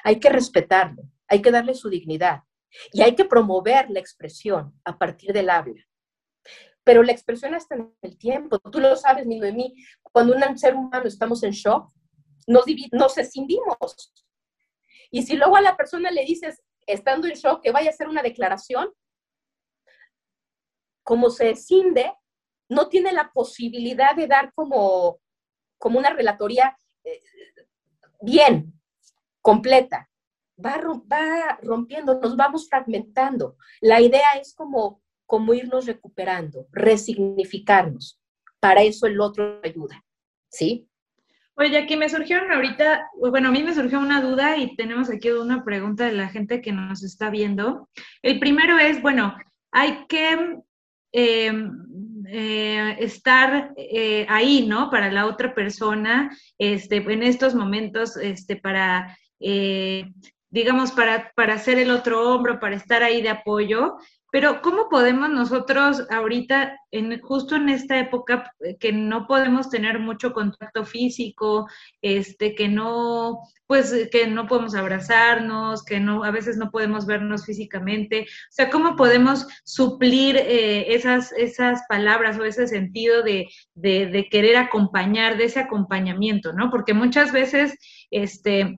[0.03, 2.43] hay que respetarlo, hay que darle su dignidad
[2.91, 5.83] y hay que promover la expresión a partir del habla.
[6.83, 8.59] Pero la expresión está en el tiempo.
[8.59, 11.91] Tú lo sabes, mi Noemí, cuando un ser humano estamos en shock,
[12.47, 14.13] nos, nos escindimos.
[15.11, 18.07] Y si luego a la persona le dices, estando en shock, que vaya a hacer
[18.07, 18.91] una declaración,
[21.03, 22.13] como se escinde,
[22.71, 25.19] no tiene la posibilidad de dar como,
[25.77, 27.19] como una relatoría eh,
[28.21, 28.73] bien,
[29.41, 30.09] completa.
[30.63, 30.79] Va,
[31.11, 33.57] va rompiendo, nos vamos fragmentando.
[33.81, 38.21] La idea es como, como irnos recuperando, resignificarnos.
[38.61, 40.01] Para eso el otro ayuda.
[40.49, 40.87] ¿Sí?
[41.55, 45.29] Oye, aquí me surgieron ahorita, bueno, a mí me surgió una duda y tenemos aquí
[45.29, 47.89] una pregunta de la gente que nos está viendo.
[48.21, 49.35] El primero es, bueno,
[49.71, 50.61] hay que
[51.11, 51.90] em,
[52.33, 54.89] eh, estar eh, ahí, ¿no?
[54.89, 60.05] Para la otra persona, este, en estos momentos, este, para, eh,
[60.49, 63.97] digamos, para, para ser el otro hombro, para estar ahí de apoyo,
[64.31, 69.99] pero ¿cómo podemos nosotros ahorita, en, justo en esta época eh, que no podemos tener
[69.99, 71.67] mucho contacto físico,
[72.01, 77.45] este, que no, pues que no podemos abrazarnos, que no, a veces no podemos vernos
[77.45, 78.21] físicamente?
[78.21, 84.29] O sea, ¿cómo podemos suplir eh, esas, esas palabras o ese sentido de, de, de
[84.29, 86.71] querer acompañar, de ese acompañamiento, ¿no?
[86.71, 87.77] Porque muchas veces,
[88.09, 88.77] este,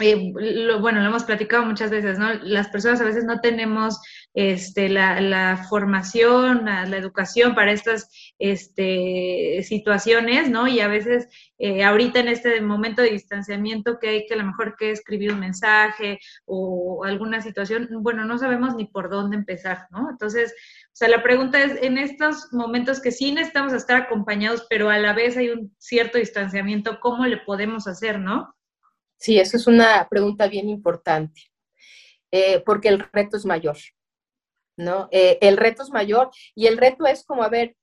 [0.00, 0.32] eh,
[0.80, 2.32] bueno, lo hemos platicado muchas veces, ¿no?
[2.42, 4.00] Las personas a veces no tenemos
[4.34, 8.08] este, la, formación, la, educación para estas
[8.38, 10.66] este, situaciones, ¿no?
[10.68, 14.44] Y a veces eh, ahorita en este momento de distanciamiento que hay que a lo
[14.44, 19.86] mejor que escribir un mensaje o alguna situación, bueno, no sabemos ni por dónde empezar,
[19.90, 20.08] ¿no?
[20.10, 20.54] Entonces,
[20.92, 24.98] o sea, la pregunta es, en estos momentos que sí necesitamos estar acompañados, pero a
[24.98, 28.54] la vez hay un cierto distanciamiento, ¿cómo le podemos hacer, ¿no?
[29.20, 31.42] Sí, eso es una pregunta bien importante,
[32.30, 33.76] eh, porque el reto es mayor,
[34.78, 35.08] ¿no?
[35.12, 37.76] Eh, el reto es mayor y el reto es como, a ver,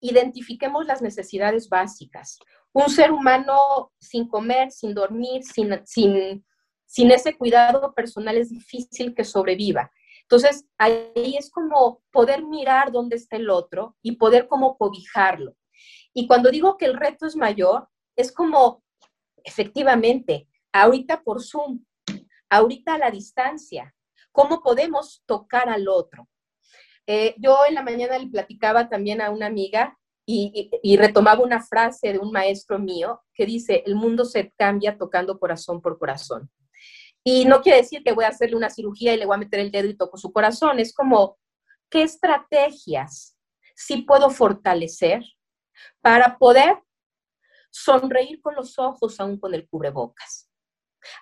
[0.00, 2.38] identifiquemos las necesidades básicas.
[2.72, 6.46] Un ser humano sin comer, sin dormir, sin, sin,
[6.86, 9.90] sin ese cuidado personal es difícil que sobreviva.
[10.22, 15.56] Entonces, ahí es como poder mirar dónde está el otro y poder como cobijarlo.
[16.14, 18.84] Y cuando digo que el reto es mayor, es como
[19.44, 21.84] efectivamente, ahorita por Zoom,
[22.48, 23.94] ahorita a la distancia,
[24.32, 26.28] ¿cómo podemos tocar al otro?
[27.06, 29.98] Eh, yo en la mañana le platicaba también a una amiga
[30.30, 35.38] y, retomaba una frase de un maestro mío que dice, el mundo se cambia tocando
[35.38, 36.50] corazón por corazón.
[37.24, 39.60] Y no quiere decir que voy a hacerle una cirugía y le voy a meter
[39.60, 41.38] el dedo y toco su corazón, es como,
[41.88, 43.38] ¿qué estrategias
[43.74, 45.22] sí puedo fortalecer
[46.02, 46.76] para poder
[47.70, 50.50] sonreír con los ojos aún con el cubrebocas,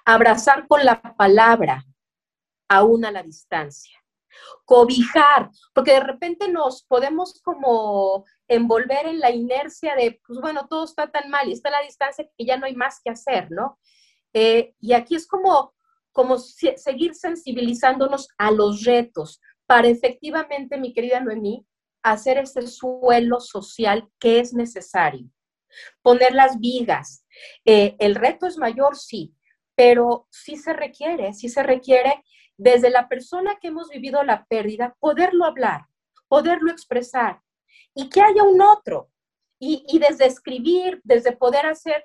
[0.05, 1.85] abrazar con la palabra
[2.69, 3.97] aún a la distancia,
[4.65, 10.85] cobijar, porque de repente nos podemos como envolver en la inercia de, pues bueno, todo
[10.85, 13.79] está tan mal y está la distancia que ya no hay más que hacer, ¿no?
[14.33, 15.75] Eh, y aquí es como,
[16.13, 21.67] como seguir sensibilizándonos a los retos para efectivamente, mi querida Noemí,
[22.03, 25.29] hacer ese suelo social que es necesario
[26.03, 27.25] poner las vigas.
[27.65, 29.35] Eh, el reto es mayor, sí,
[29.75, 32.25] pero sí se requiere, sí se requiere
[32.57, 35.87] desde la persona que hemos vivido la pérdida, poderlo hablar,
[36.29, 37.41] poderlo expresar
[37.95, 39.11] y que haya un otro.
[39.59, 42.05] Y, desde escribir, desde poder hacer,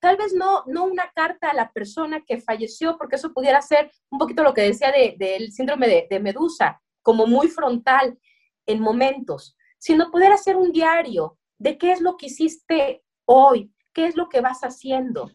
[0.00, 3.92] tal vez no, no una carta a la persona que falleció, porque eso pudiera ser
[4.10, 8.18] un poquito lo que decía del síndrome de, de Medusa, como muy frontal
[8.66, 14.06] en momentos, sino poder hacer un diario de qué es lo que hiciste hoy, qué
[14.06, 15.30] es lo que vas haciendo.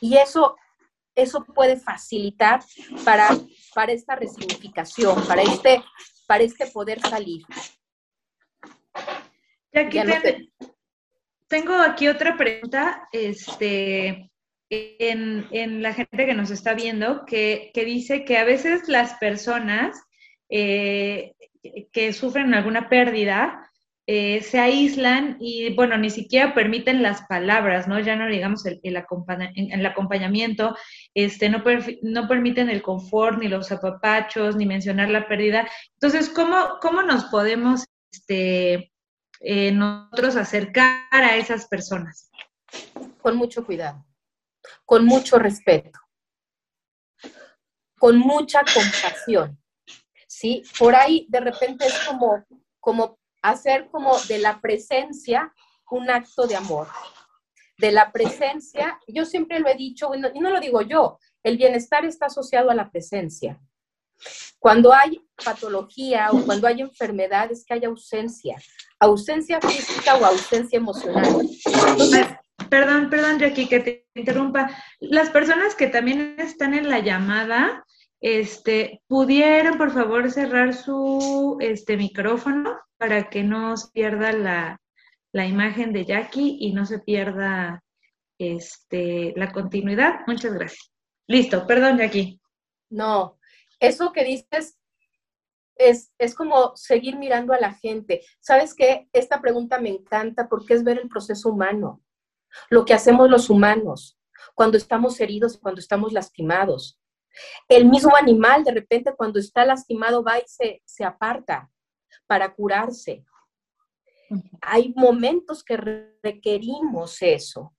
[0.00, 0.56] Y eso,
[1.14, 2.60] eso puede facilitar
[3.04, 3.28] para,
[3.74, 5.82] para esta resignificación, para este
[6.26, 7.42] para este poder salir.
[11.48, 14.30] tengo aquí otra pregunta, este,
[14.70, 20.00] en, la gente que nos está viendo, que, dice que a veces las personas
[20.48, 21.34] eh,
[21.92, 23.70] que sufren alguna pérdida,
[24.06, 27.98] eh, se aíslan y, bueno, ni siquiera permiten las palabras, ¿no?
[28.00, 30.76] Ya no digamos el, acompañamiento,
[31.14, 31.62] este, no,
[32.02, 35.66] no permiten el confort, ni los apapachos, ni mencionar la pérdida.
[35.94, 38.92] Entonces, ¿cómo, cómo nos podemos este,
[39.40, 42.30] eh, nosotros acercar a esas personas?
[43.22, 44.04] Con mucho cuidado,
[44.84, 45.98] con mucho respeto,
[47.98, 49.58] con mucha compasión.
[50.26, 50.62] ¿Sí?
[50.78, 52.44] Por ahí de repente es como,
[52.80, 55.52] como hacer como de la presencia
[55.90, 56.88] un acto de amor.
[57.76, 62.04] De la presencia, yo siempre lo he dicho, y no, lo digo yo, el bienestar
[62.04, 63.60] está asociado a la presencia.
[64.58, 68.56] Cuando hay patología o cuando hay enfermedades, que hay ausencia,
[68.98, 71.46] ausencia física o ausencia emocional.
[72.70, 74.70] perdón, perdón, Jackie, que te interrumpa.
[75.00, 77.83] Las personas que también están en la llamada,
[78.24, 85.92] este, ¿pudieran por favor cerrar su este, micrófono para que no se pierda la, imagen
[85.92, 87.84] de Jackie y no se pierda
[88.38, 90.20] este, la continuidad?
[90.26, 90.90] Muchas gracias.
[91.26, 92.40] Listo, perdón Jackie.
[92.88, 93.38] No,
[93.78, 94.78] eso que dices
[95.76, 98.22] es, es, como seguir mirando a la gente.
[98.40, 99.06] ¿Sabes qué?
[99.12, 102.00] Esta pregunta me encanta porque es ver el proceso humano,
[102.70, 104.18] lo que hacemos los humanos
[104.54, 106.98] cuando estamos heridos cuando estamos lastimados.
[107.68, 110.44] El mismo animal de repente cuando está lastimado va y
[110.84, 111.70] se, aparta
[112.26, 113.24] para curarse.
[114.60, 115.76] Hay momentos que
[116.22, 117.74] requerimos eso.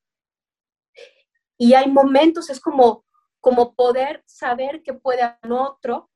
[1.58, 3.06] Y hay momentos, es como,
[3.40, 6.10] como poder saber que puede haber otro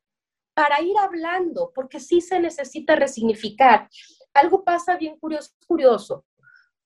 [0.53, 3.89] para ir hablando, porque sí se necesita resignificar.
[4.33, 6.25] Algo pasa bien curioso, curioso.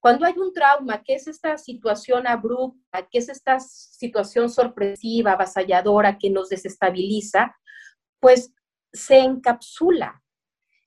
[0.03, 6.17] Cuando hay un trauma, que es esta situación abrupta, que es esta situación sorpresiva, avasalladora,
[6.17, 7.55] que nos desestabiliza,
[8.19, 8.53] pues
[8.91, 10.21] se encapsula.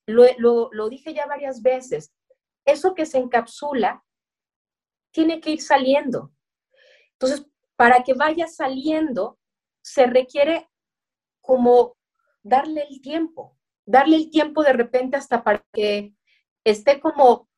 [0.04, 2.12] Lo, lo dije ya varias veces.
[2.66, 4.04] Eso que se encapsula
[5.12, 6.34] tiene que ir saliendo.
[7.12, 9.38] Entonces, para que vaya saliendo,
[9.80, 10.68] se requiere
[11.40, 11.96] como
[12.42, 16.14] darle el tiempo, darle el tiempo de repente hasta para que
[16.64, 17.48] esté como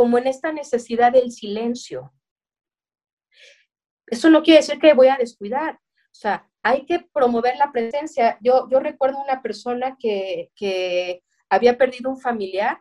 [0.00, 2.10] como en esta necesidad del silencio.
[4.06, 8.38] Eso no quiere decir que voy a descuidar, o sea, hay que promover la presencia.
[8.40, 12.80] Yo, yo recuerdo una persona que, que había perdido un familiar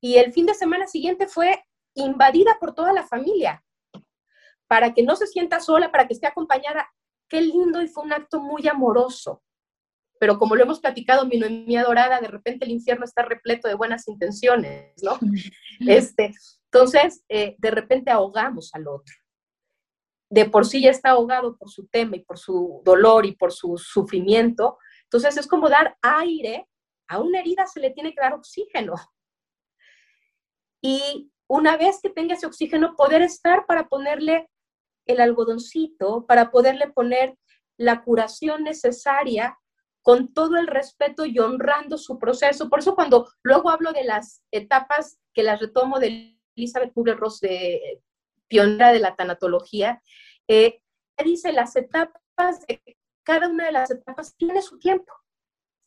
[0.00, 3.64] y el fin de semana siguiente fue invadida por toda la familia
[4.66, 6.90] para que no se sienta sola, para que esté acompañada.
[7.28, 9.44] Qué lindo y fue un acto muy amoroso.
[10.20, 13.74] Pero como lo hemos platicado, mi Noemía Dorada, de repente el infierno está repleto de
[13.74, 15.18] buenas intenciones, ¿no?
[15.80, 16.34] Este,
[16.72, 19.14] entonces, eh, de repente ahogamos al otro.
[20.30, 23.52] De por sí ya está ahogado por su tema y por su dolor y por
[23.52, 24.76] su sufrimiento.
[25.04, 26.66] Entonces, es como dar aire.
[27.08, 28.94] A una herida se le tiene que dar oxígeno.
[30.82, 34.50] Y una vez que tenga ese oxígeno, poder estar para ponerle
[35.06, 37.36] el algodoncito, para poderle poner
[37.78, 39.58] la curación necesaria
[40.08, 42.70] con todo el respeto y honrando su proceso.
[42.70, 48.02] Por eso cuando luego hablo de las etapas que las retomo de Elizabeth Kubler-Ross, de,
[48.48, 50.02] pionera de la tanatología,
[50.48, 50.80] eh,
[51.22, 52.82] dice las etapas de
[53.22, 55.12] cada una de las etapas tiene su tiempo,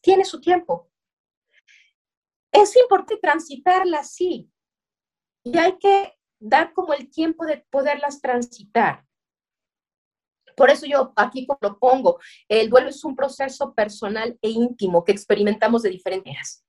[0.01, 0.91] tiene su tiempo.
[2.51, 4.51] Es importante transitarlas, sí,
[5.43, 9.03] y hay que dar como el tiempo de poderlas transitar.
[10.61, 15.11] Por eso yo aquí lo pongo, el duelo es un proceso personal e íntimo que
[15.11, 16.63] experimentamos de diferentes maneras.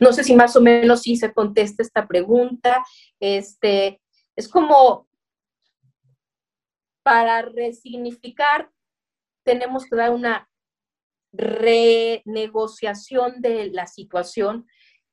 [0.00, 2.82] No sé si más o menos sí se contesta esta pregunta.
[3.20, 4.00] Este,
[4.34, 5.06] es como
[7.02, 8.70] para resignificar
[9.44, 10.48] tenemos que dar una
[11.34, 14.66] renegociación de la situación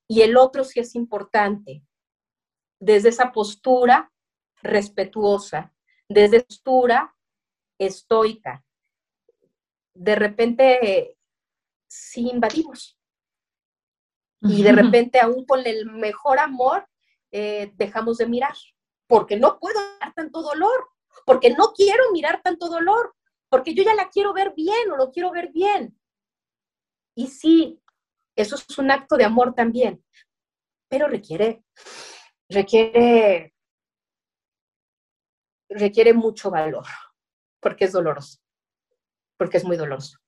[0.08, 1.84] y el otro sí es importante.
[2.80, 4.10] Desde esa postura
[4.62, 5.74] respetuosa,
[6.08, 7.14] desde postura
[7.78, 8.64] estoica.
[9.94, 11.18] De repente,
[11.88, 12.98] sí invadimos.
[14.42, 16.86] Y de repente, aún con el mejor amor,
[17.32, 18.56] eh, dejamos de mirar,
[19.08, 20.90] porque no puedo mirar tanto dolor,
[21.26, 23.16] porque no quiero mirar tanto dolor,
[23.48, 25.98] porque yo ya la quiero ver bien o lo quiero ver bien.
[27.16, 27.82] Y sí,
[28.36, 30.04] eso es un acto de amor también,
[30.90, 31.64] pero requiere,
[32.50, 33.54] requiere,
[35.70, 36.86] requiere mucho valor
[37.64, 38.40] porque es doloroso,
[39.38, 40.20] porque es muy doloroso.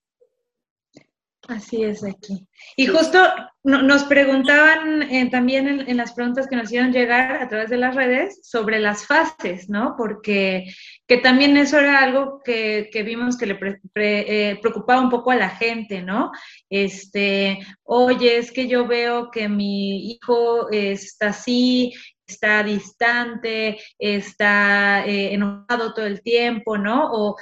[1.48, 2.48] Así es aquí.
[2.76, 3.20] Y justo
[3.64, 7.94] nos preguntaban eh, también en, las preguntas que nos hicieron llegar a través de las
[7.96, 9.96] redes sobre las fases, ¿no?
[9.96, 10.66] Porque
[11.08, 13.60] que también eso era algo que, vimos que le
[13.96, 16.32] eh, preocupaba un poco a la gente, ¿no?
[16.70, 21.94] Este, oye, es que yo veo que mi hijo está así
[22.28, 27.10] está distante, está eh, enojado todo el tiempo, ¿no?
[27.12, 27.36] O,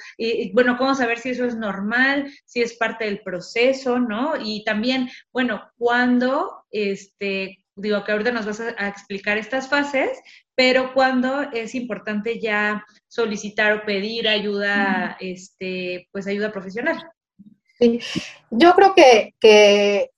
[0.54, 4.34] bueno, ¿cómo saber si eso es normal, si es parte del proceso, ¿no?
[4.40, 10.20] Y también, bueno, cuando, este, digo que ahorita nos vas a, explicar estas fases,
[10.56, 17.02] pero cuando es importante ya solicitar o pedir ayuda, este, pues ayuda profesional.
[17.80, 18.00] Sí,
[18.52, 20.12] yo creo que, que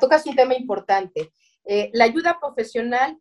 [0.00, 1.32] tocas un tema importante.
[1.70, 3.20] Eh, la ayuda profesional,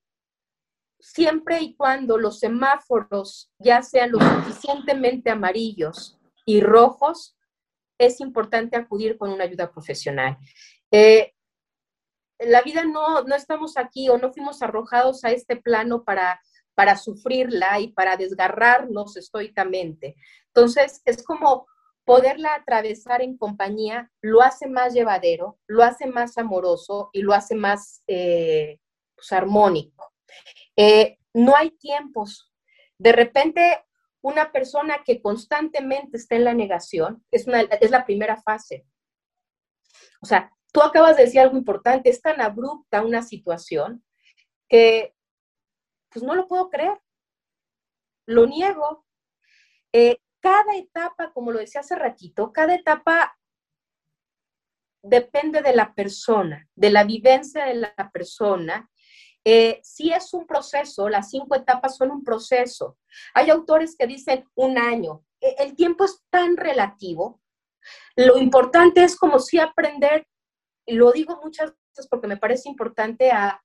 [1.02, 7.36] siempre y cuando los semáforos ya sean lo suficientemente amarillos y rojos,
[7.98, 10.38] es importante acudir con una ayuda profesional.
[10.92, 11.34] Eh,
[12.40, 16.40] la vida no, no estamos aquí o no fuimos arrojados a este plano para,
[16.74, 20.16] para sufrirla y para desgarrarnos estoicamente.
[20.54, 21.68] Entonces, es como
[22.08, 27.54] poderla atravesar en compañía lo hace más llevadero, lo hace más amoroso y lo hace
[27.54, 28.80] más eh,
[29.14, 30.14] pues, armónico.
[30.78, 32.54] Eh, no hay tiempos.
[32.98, 33.84] De repente,
[34.22, 38.88] una persona que constantemente está en la negación es, la primera fase.
[40.22, 44.02] O sea, tú acabas de decir algo importante, es tan abrupta una situación
[44.70, 45.14] que
[46.08, 47.02] pues no lo puedo creer.
[48.26, 49.06] Lo niego.
[49.92, 53.38] Eh, cada etapa, como lo decía hace ratito, cada etapa
[55.04, 58.90] depende de la persona, de la vivencia de la persona.
[59.44, 62.98] Eh, si es un proceso, las cinco etapas son un proceso.
[63.34, 65.26] Hay autores que dicen un año.
[65.42, 67.42] E, el tiempo es tan relativo.
[68.16, 70.30] Lo importante es como si aprender,
[70.86, 73.62] lo digo muchas veces porque me parece importante a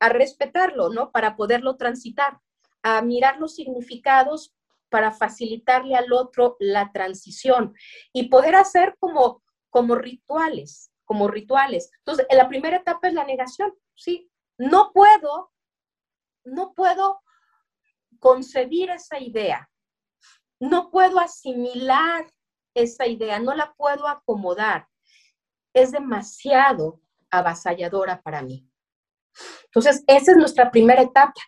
[0.00, 1.12] respetarlo, ¿no?
[1.12, 2.40] Para poderlo transitar,
[2.82, 4.54] a mirar los significados
[4.92, 7.74] para facilitarle al otro la transición
[8.12, 11.90] y poder hacer como, como rituales, como rituales.
[12.00, 14.30] Entonces, en la primera etapa es la negación, ¿sí?
[14.58, 15.50] No puedo,
[16.44, 17.22] no puedo
[18.20, 19.70] concebir esa idea,
[20.60, 22.30] no puedo asimilar
[22.74, 24.88] esa idea, no la puedo acomodar.
[25.74, 28.68] Es demasiado avasalladora para mí.
[29.64, 31.40] Entonces, esa es nuestra primera etapa.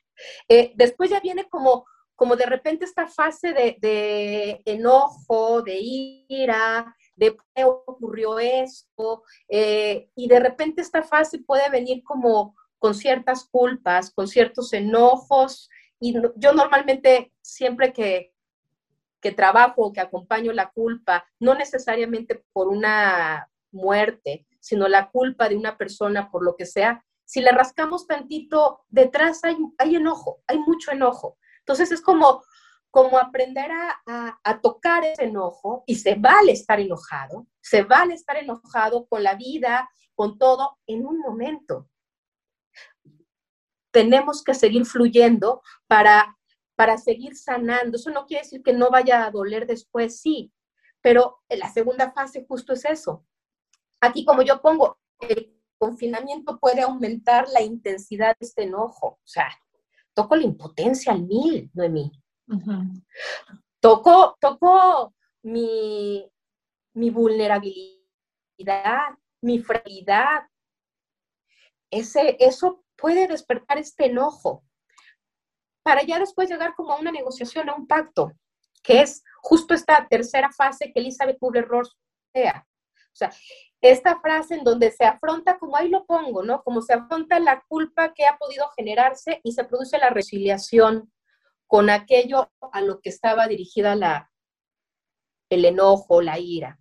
[0.48, 1.84] Eh, después ya viene como
[2.14, 10.28] como de repente esta fase de, enojo, de ira, de qué ocurrió esto, eh, y
[10.28, 16.52] de repente esta fase puede venir como con ciertas culpas, con ciertos enojos, y yo
[16.52, 18.34] normalmente siempre que,
[19.20, 25.48] que trabajo o que acompaño la culpa, no necesariamente por una muerte, sino la culpa
[25.48, 30.42] de una persona por lo que sea, si le rascamos tantito, detrás hay, hay enojo,
[30.46, 31.38] hay mucho enojo.
[31.64, 32.44] Entonces es como,
[32.90, 38.36] como aprender a, a, tocar ese enojo y se vale estar enojado, se vale estar
[38.36, 41.88] enojado con la vida, con todo, en un momento.
[43.90, 46.36] Tenemos que seguir fluyendo para,
[46.76, 47.96] para seguir sanando.
[47.96, 50.52] Eso no quiere decir que no vaya a doler después, sí,
[51.00, 53.24] pero en la segunda fase justo es eso.
[54.02, 59.06] Aquí como yo pongo, el confinamiento puede aumentar la intensidad de este enojo.
[59.06, 59.48] O sea,
[60.14, 62.10] toco la impotencia al mil, Noemí.
[63.80, 66.30] Toco, toco mi,
[66.94, 70.44] mi vulnerabilidad, mi fragilidad.
[71.90, 74.64] Ese, eso puede despertar este enojo
[75.82, 78.32] para ya después llegar como a una negociación, a un pacto,
[78.82, 81.94] que es justo esta tercera fase que Elizabeth Kubler-Ross
[82.32, 82.66] sea.
[83.14, 83.32] O sea,
[83.80, 86.64] esta frase en donde se afronta, como ahí lo pongo, ¿no?
[86.64, 91.12] Como se afronta la culpa que ha podido generarse y se produce la resiliación
[91.68, 94.32] con aquello a lo que estaba dirigida la,
[95.48, 96.80] el enojo, la ira.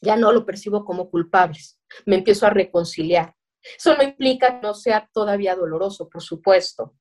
[0.00, 3.34] Ya no lo percibo como culpables, me empiezo a reconciliar.
[3.76, 6.94] Eso no implica que no sea todavía doloroso, por supuesto.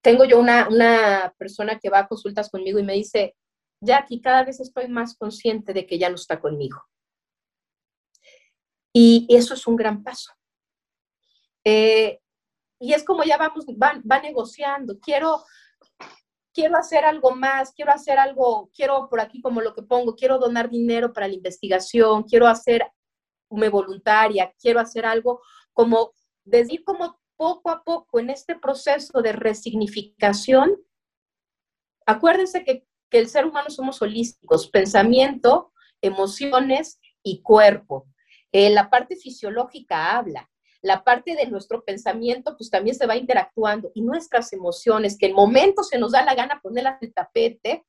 [0.00, 3.36] Tengo yo una, una persona que va a consultas conmigo y me dice,
[3.82, 6.80] Jackie, cada vez estoy más consciente de que ya no está conmigo.
[8.94, 10.32] Y eso es un gran paso.
[11.64, 12.20] Eh,
[12.78, 15.44] y es como ya vamos, va, negociando, quiero,
[16.52, 20.38] quiero hacer algo más, quiero hacer algo, quiero por aquí como lo que pongo, quiero
[20.38, 22.82] donar dinero para la investigación, quiero hacer
[23.50, 26.12] me voluntaria, quiero hacer algo como
[26.44, 30.76] decir como poco a poco en este proceso de resignificación.
[32.06, 38.06] Acuérdense que, que el ser humano somos holísticos, pensamiento, emociones y cuerpo.
[38.50, 40.50] Eh, la parte fisiológica habla,
[40.80, 45.34] la parte de nuestro pensamiento pues también se va interactuando y nuestras emociones, que en
[45.34, 47.84] momentos se nos da la gana ponerlas en el tapete,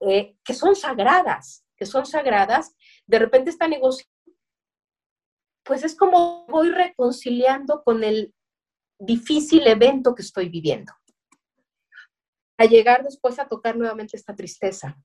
[0.00, 4.06] eh, que son sagradas, que son sagradas, de repente esta negocio,
[5.62, 8.34] pues es como voy reconciliando con el
[8.98, 10.92] difícil evento que estoy viviendo.
[12.64, 14.96] Llegar después a tocar nuevamente esta tristeza.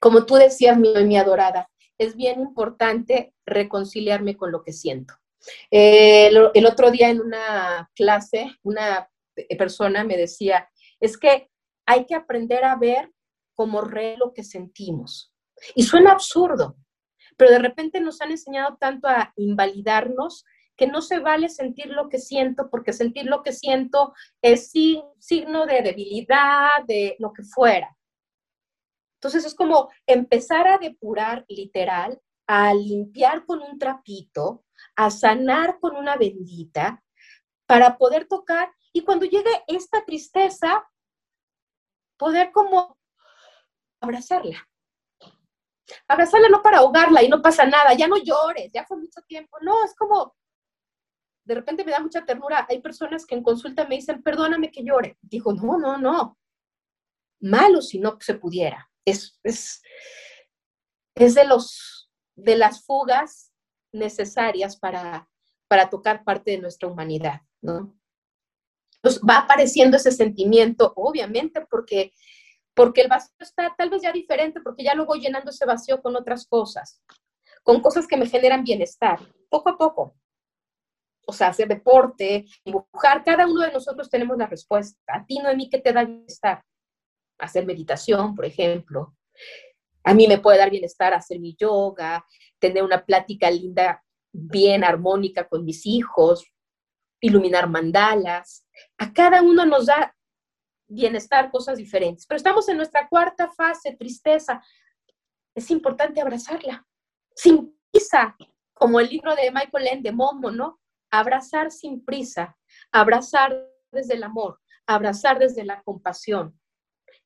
[0.00, 1.68] Como tú decías, mi, mi adorada,
[1.98, 5.14] es bien importante reconciliarme con lo que siento.
[5.70, 9.08] Eh, el, otro día en una clase, una
[9.58, 10.68] persona me decía,
[11.00, 11.48] es que
[11.86, 13.10] hay que aprender a ver
[13.54, 15.32] como re lo que sentimos.
[15.74, 16.76] Y suena absurdo,
[17.36, 20.44] pero de repente nos han enseñado tanto a invalidarnos
[20.82, 25.64] que no se vale sentir lo que siento, porque sentir lo que siento es signo
[25.64, 27.96] de debilidad, de lo que fuera.
[29.14, 34.64] Entonces es como empezar a depurar literal, a limpiar con un trapito,
[34.96, 37.00] a sanar con una bendita,
[37.64, 40.84] para poder tocar y cuando llegue esta tristeza,
[42.16, 42.98] poder como
[44.00, 44.68] abrazarla.
[46.08, 49.58] Abrazarla no para ahogarla y no pasa nada, ya no llores, ya fue mucho tiempo.
[49.60, 50.34] No, es como,
[51.44, 52.66] de repente me da mucha ternura.
[52.68, 55.18] Hay personas que en consulta me dicen, perdóname que llore.
[55.20, 56.38] Digo, no, no, no.
[57.40, 59.82] Malo si no se pudiera es, es,
[61.14, 63.52] de, los, de las fugas
[63.92, 65.28] necesarias para,
[65.68, 67.96] para tocar parte de nuestra humanidad, ¿no?
[69.00, 72.12] Pues va apareciendo ese sentimiento, obviamente, porque,
[72.74, 76.00] porque el vacío está tal vez ya diferente, porque ya lo voy llenando ese vacío
[76.00, 77.02] con otras cosas,
[77.64, 79.18] con cosas que me generan bienestar,
[79.50, 80.14] poco a poco.
[81.26, 85.00] O sea, hacer deporte, dibujar, cada uno de nosotros tenemos la respuesta.
[85.06, 86.62] A ti, Noemí, ¿qué te da bienestar?
[87.42, 89.14] hacer meditación, por ejemplo.
[90.04, 92.24] A mí me puede dar bienestar hacer mi yoga,
[92.58, 94.02] tener una plática linda,
[94.32, 96.44] bien armónica con mis hijos,
[97.20, 98.64] iluminar mandalas.
[98.98, 100.14] A cada uno nos da
[100.88, 102.26] bienestar, cosas diferentes.
[102.26, 104.62] Pero estamos en nuestra cuarta fase, tristeza.
[105.54, 106.86] Es importante abrazarla,
[107.34, 108.36] sin prisa,
[108.72, 110.80] como el libro de Michael Ende, de Momo, ¿no?
[111.12, 112.58] Abrazar sin prisa,
[112.90, 113.54] abrazar
[113.92, 116.58] desde el amor, abrazar desde la compasión,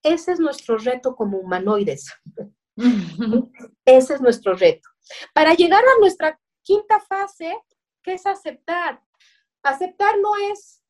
[0.03, 2.13] ese es nuestro reto como humanoides.
[3.85, 4.89] Ese es nuestro reto.
[5.35, 7.59] Para llegar a nuestra quinta fase,
[8.03, 9.03] que es aceptar.
[9.65, 10.83] Aceptar no es,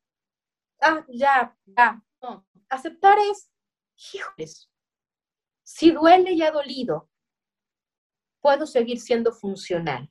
[0.81, 2.45] ah, ya, ya, no.
[2.69, 3.49] Aceptar es,
[4.13, 4.69] híjoles,
[5.63, 7.09] si duele y ha dolido,
[8.39, 10.09] puedo seguir siendo funcional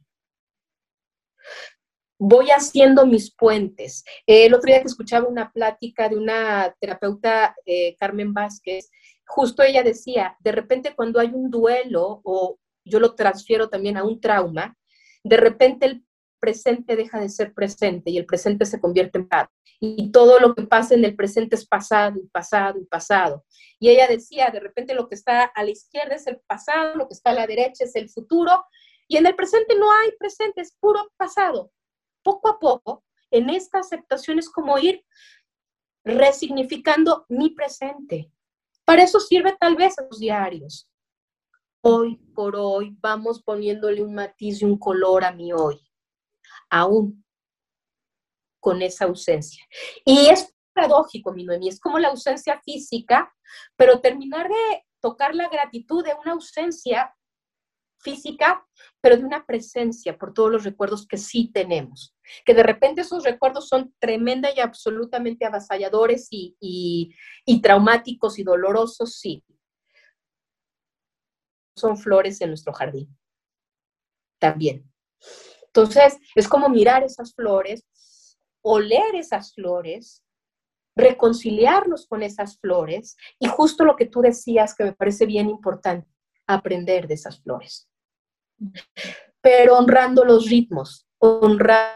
[2.19, 4.05] voy haciendo mis puentes.
[4.27, 8.91] el otro día que escuchaba una plática de una terapeuta, eh, Carmen Vázquez,
[9.27, 14.05] justo ella decía, de repente cuando hay un duelo o yo lo transfiero también a
[14.05, 14.77] un trauma,
[15.25, 16.05] de repente el
[16.39, 19.51] presente deja de ser presente y el presente se convierte en pasado.
[19.79, 23.45] Y todo lo que pasa en el presente es pasado y pasado y pasado.
[23.79, 27.09] Y ella decía, de repente lo que está a la izquierda es el pasado, lo
[27.09, 28.65] que está a la derecha es el futuro,
[29.09, 31.73] y en el presente no hay presente, es puro pasado
[32.27, 35.05] poco a poco, en esta aceptación es como ir
[36.05, 38.33] resignificando mi presente.
[38.85, 40.91] Para eso sirve tal vez los diarios.
[41.83, 45.81] Hoy por hoy vamos poniéndole un matiz y un color a mi hoy,
[46.69, 47.25] aún
[48.59, 49.65] con esa ausencia.
[50.05, 53.33] Y es paradójico, mi Noemí, es como la ausencia física,
[53.77, 57.16] pero terminar de tocar la gratitud de una ausencia
[57.99, 58.67] física,
[59.01, 62.15] pero de una presencia por todos los recuerdos que sí tenemos.
[62.45, 66.57] Que de repente esos recuerdos son tremenda y absolutamente avasalladores y,
[67.45, 69.45] y, traumáticos y dolorosos, sí.
[71.77, 73.17] Son flores en nuestro jardín.
[74.39, 74.91] También.
[75.67, 77.85] Entonces, es como mirar esas flores,
[78.63, 80.25] oler esas flores,
[80.97, 86.09] reconciliarnos con esas flores y justo lo que tú decías que me parece bien importante,
[86.47, 87.89] aprender de esas flores
[89.47, 91.87] pero honrando los ritmos, honrando,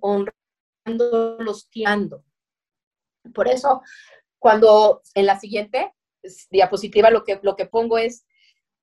[0.00, 2.24] honrando los tiando.
[3.32, 3.82] Por eso,
[4.40, 5.94] cuando en la siguiente
[6.50, 8.26] diapositiva lo que, lo que pongo es,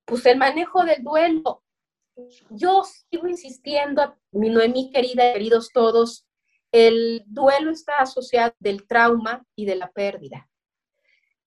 [0.06, 1.62] pues el manejo del duelo.
[2.48, 6.26] Yo sigo insistiendo, mi Noemí querida, queridos todos,
[6.72, 10.48] el duelo está asociado del trauma y de la pérdida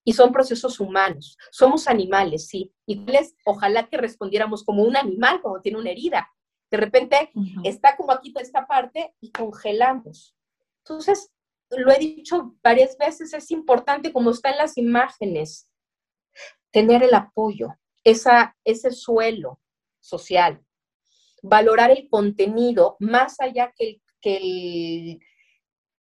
[0.03, 1.37] y son procesos humanos.
[1.51, 2.73] Somos animales, sí.
[2.85, 3.05] Y
[3.45, 6.29] ojalá que respondiéramos como un animal cuando tiene una herida.
[6.69, 7.31] De repente
[7.63, 10.35] está como aquí toda esta parte y congelamos.
[10.79, 11.31] Entonces,
[11.69, 15.67] lo he dicho varias veces, es importante como está en las imágenes.
[16.71, 17.75] tener el apoyo,
[18.05, 19.59] esa, ese suelo
[19.99, 20.63] social,
[21.43, 25.19] valorar el contenido más allá que el, que el,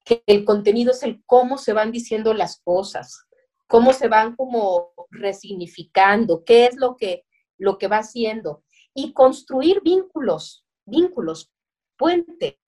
[0.04, 3.26] que el contenido es el cómo se van diciendo las cosas,
[3.70, 7.24] cómo se van como resignificando, qué es lo que,
[7.56, 8.64] lo que va haciendo.
[8.92, 11.52] Y construir vínculos, vínculos,
[11.96, 12.58] puentes.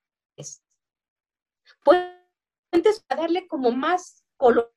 [1.84, 4.72] Puentes para darle como más color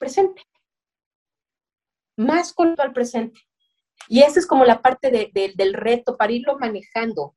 [0.00, 0.42] presente.
[2.16, 3.40] Más color al presente.
[4.08, 7.36] Y esa es como la parte del reto para irlo manejando.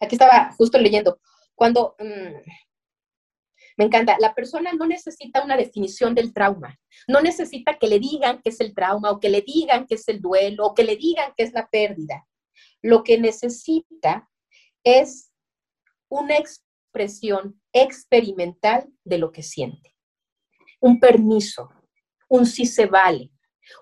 [0.00, 1.20] Aquí estaba justo leyendo,
[1.56, 2.50] cuando mm,
[3.76, 8.40] me encanta, la persona no necesita una definición del trauma, no necesita que le digan
[8.42, 10.96] qué es el trauma o que le digan qué es el duelo o que le
[10.96, 12.26] digan qué es la pérdida.
[12.82, 14.28] Lo que necesita
[14.84, 15.32] es
[16.08, 19.96] una expresión experimental de lo que siente.
[20.80, 21.70] Un permiso,
[22.28, 23.30] un sí se vale,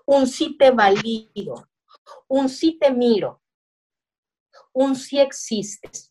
[0.06, 1.68] un sí te valido,
[2.28, 3.42] un sí te miro,
[4.72, 6.09] un sí existes.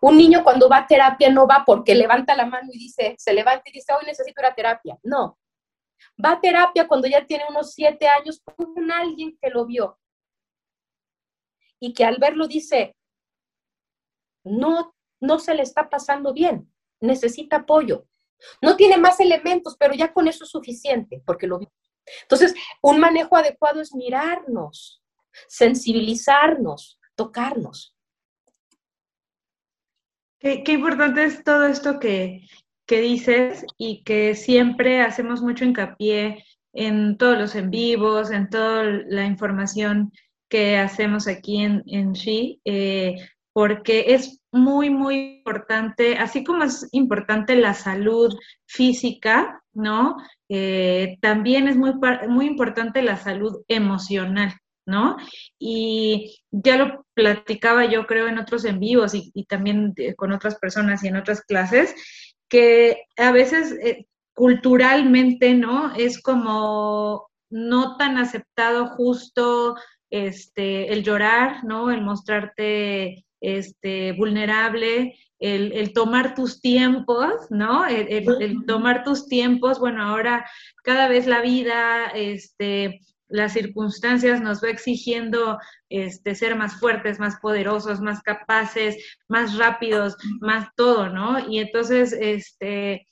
[0.00, 3.32] Un niño cuando va a terapia no va porque levanta la mano y dice, se
[3.32, 4.98] levanta y dice, hoy necesito ir a terapia.
[5.02, 5.38] No.
[6.22, 9.98] Va a terapia cuando ya tiene unos siete años con alguien que lo vio.
[11.80, 12.96] Y que al verlo dice,
[14.44, 18.06] no, no se le está pasando bien, necesita apoyo.
[18.60, 21.72] No tiene más elementos, pero ya con eso es suficiente, porque lo vio.
[22.22, 25.02] Entonces, un manejo adecuado es mirarnos,
[25.48, 27.93] sensibilizarnos, tocarnos.
[30.44, 32.46] Qué, importante es todo esto que,
[32.86, 39.24] dices y que siempre hacemos mucho hincapié en todos los en vivos, en toda la
[39.24, 40.12] información
[40.50, 43.14] que hacemos aquí en, en She, eh,
[43.54, 48.36] porque es muy, muy importante, así como es importante la salud
[48.66, 50.18] física, ¿no?
[50.50, 51.94] Eh, también es muy,
[52.28, 54.52] muy importante la salud emocional.
[54.86, 55.16] ¿No?
[55.58, 61.02] Y ya lo platicaba yo creo en otros en vivos y, también con otras personas
[61.04, 61.94] y en otras clases,
[62.48, 65.94] que a veces eh, culturalmente, ¿no?
[65.94, 69.76] Es como no tan aceptado justo
[70.10, 71.90] este, el llorar, ¿no?
[71.90, 77.86] El mostrarte este, vulnerable, el, tomar tus tiempos, ¿no?
[77.86, 80.48] El, el, tomar tus tiempos, bueno, ahora
[80.82, 83.00] cada vez la vida, este,
[83.34, 85.58] las circunstancias nos va exigiendo
[85.88, 91.40] este, ser más fuertes, más poderosos, más capaces, más rápidos, más todo, ¿no?
[91.50, 93.08] Y entonces, este,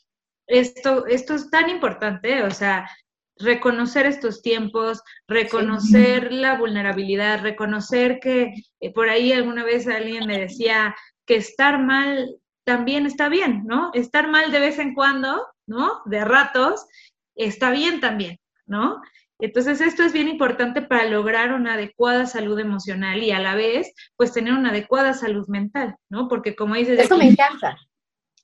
[0.47, 2.89] esto, esto es tan importante, o sea,
[3.37, 10.39] reconocer estos tiempos, reconocer la vulnerabilidad, reconocer que eh, por ahí alguna vez alguien me
[10.39, 10.95] decía
[11.27, 13.91] que estar mal también está bien, ¿no?
[13.93, 16.01] Estar mal de vez en cuando, ¿no?
[16.05, 16.87] De ratos,
[17.35, 19.03] está bien también, ¿no?
[19.43, 23.93] Entonces, esto es bien importante para lograr una adecuada salud emocional y a la vez,
[24.15, 26.29] pues tener una adecuada salud mental, ¿no?
[26.29, 27.01] Porque como dices...
[27.01, 27.77] Eso me encanta.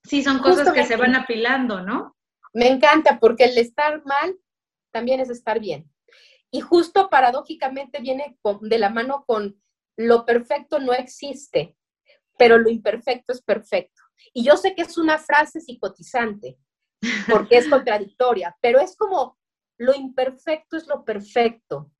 [0.03, 2.17] Sí, son cosas que se van apilando, ¿no?
[2.53, 4.35] Me encanta porque el estar mal
[4.91, 5.89] también es estar bien.
[6.51, 9.57] Y justo paradójicamente viene de la mano con
[9.97, 11.77] lo perfecto no existe,
[12.37, 14.03] pero lo imperfecto es perfecto.
[14.35, 16.59] Y yo sé que es una frase psicotizante,
[17.31, 19.38] porque es contradictoria, pero es como
[19.79, 21.91] lo imperfecto es lo perfecto.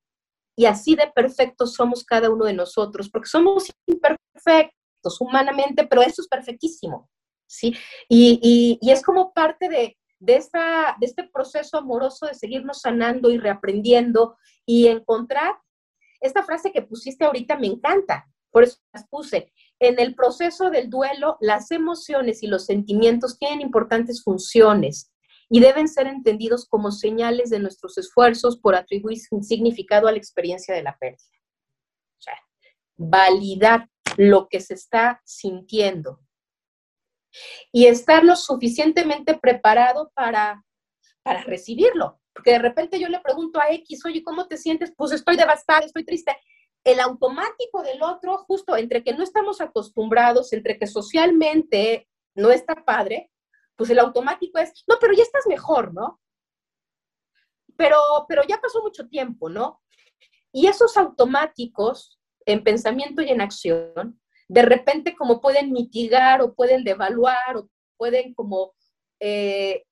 [0.57, 6.21] Y así de perfectos somos cada uno de nosotros, porque somos imperfectos humanamente, pero eso
[6.21, 7.09] es perfectísimo.
[7.47, 7.75] ¿sí?
[8.09, 9.97] Y, es como parte de,
[10.35, 15.55] esta, de este proceso amoroso de seguirnos sanando y reaprendiendo y encontrar
[16.21, 19.53] esta frase que pusiste ahorita me encanta, por eso las puse.
[19.79, 25.13] En el proceso del duelo, las emociones y los sentimientos tienen importantes funciones
[25.51, 30.75] y deben ser entendidos como señales de nuestros esfuerzos por atribuir significado a la experiencia
[30.75, 31.39] de la pérdida.
[32.19, 32.39] O sea,
[32.97, 36.21] validar lo que se está sintiendo
[37.73, 40.65] y estar lo suficientemente preparado para,
[41.23, 42.21] para recibirlo.
[42.33, 44.93] Porque de repente yo le pregunto a X, oye, ¿cómo te sientes?
[44.97, 46.37] Pues estoy devastada, estoy triste.
[46.85, 52.85] El automático del otro, justo entre que no estamos acostumbrados, entre que socialmente no está
[52.85, 53.31] padre,
[53.79, 56.21] pues el automático es, no, pero ya estás mejor, ¿no?
[57.77, 57.99] Pero,
[58.29, 59.81] pero ya pasó mucho tiempo, ¿no?
[60.53, 66.83] Y esos automáticos en pensamiento y en acción, de repente como pueden mitigar o pueden
[66.83, 68.75] devaluar o pueden como
[69.21, 69.85] eh,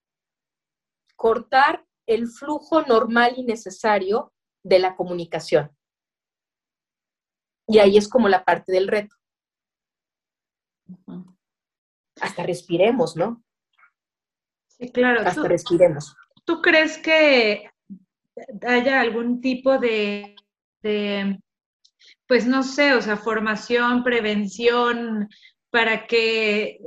[1.14, 4.32] cortar el flujo normal y necesario
[4.64, 5.70] de la comunicación.
[7.68, 9.14] Y ahí es como la parte del reto.
[12.20, 13.45] Hasta respiremos, ¿no?
[14.78, 15.22] Sí, claro.
[15.24, 16.14] Hasta respiremos.
[16.44, 17.70] ¿Tú crees que
[18.66, 20.34] haya algún tipo de,
[22.26, 25.28] pues no sé, o sea, formación, prevención,
[25.70, 26.78] para que,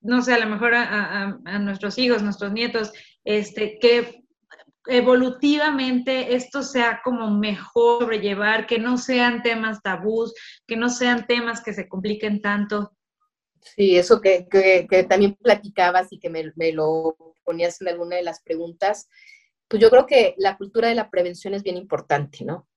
[0.00, 2.92] no sé, a lo mejor a, a nuestros hijos, nuestros nietos,
[3.24, 4.24] este, que
[4.88, 10.34] evolutivamente esto sea como mejor sobrellevar, que no sean temas tabús,
[10.66, 12.92] que no sean temas que se compliquen tanto.
[13.76, 14.46] Sí, eso que,
[15.08, 19.08] también platicabas y que me, lo ponías en alguna de las preguntas,
[19.68, 22.68] pues yo creo que la cultura de la prevención es bien importante, ¿no?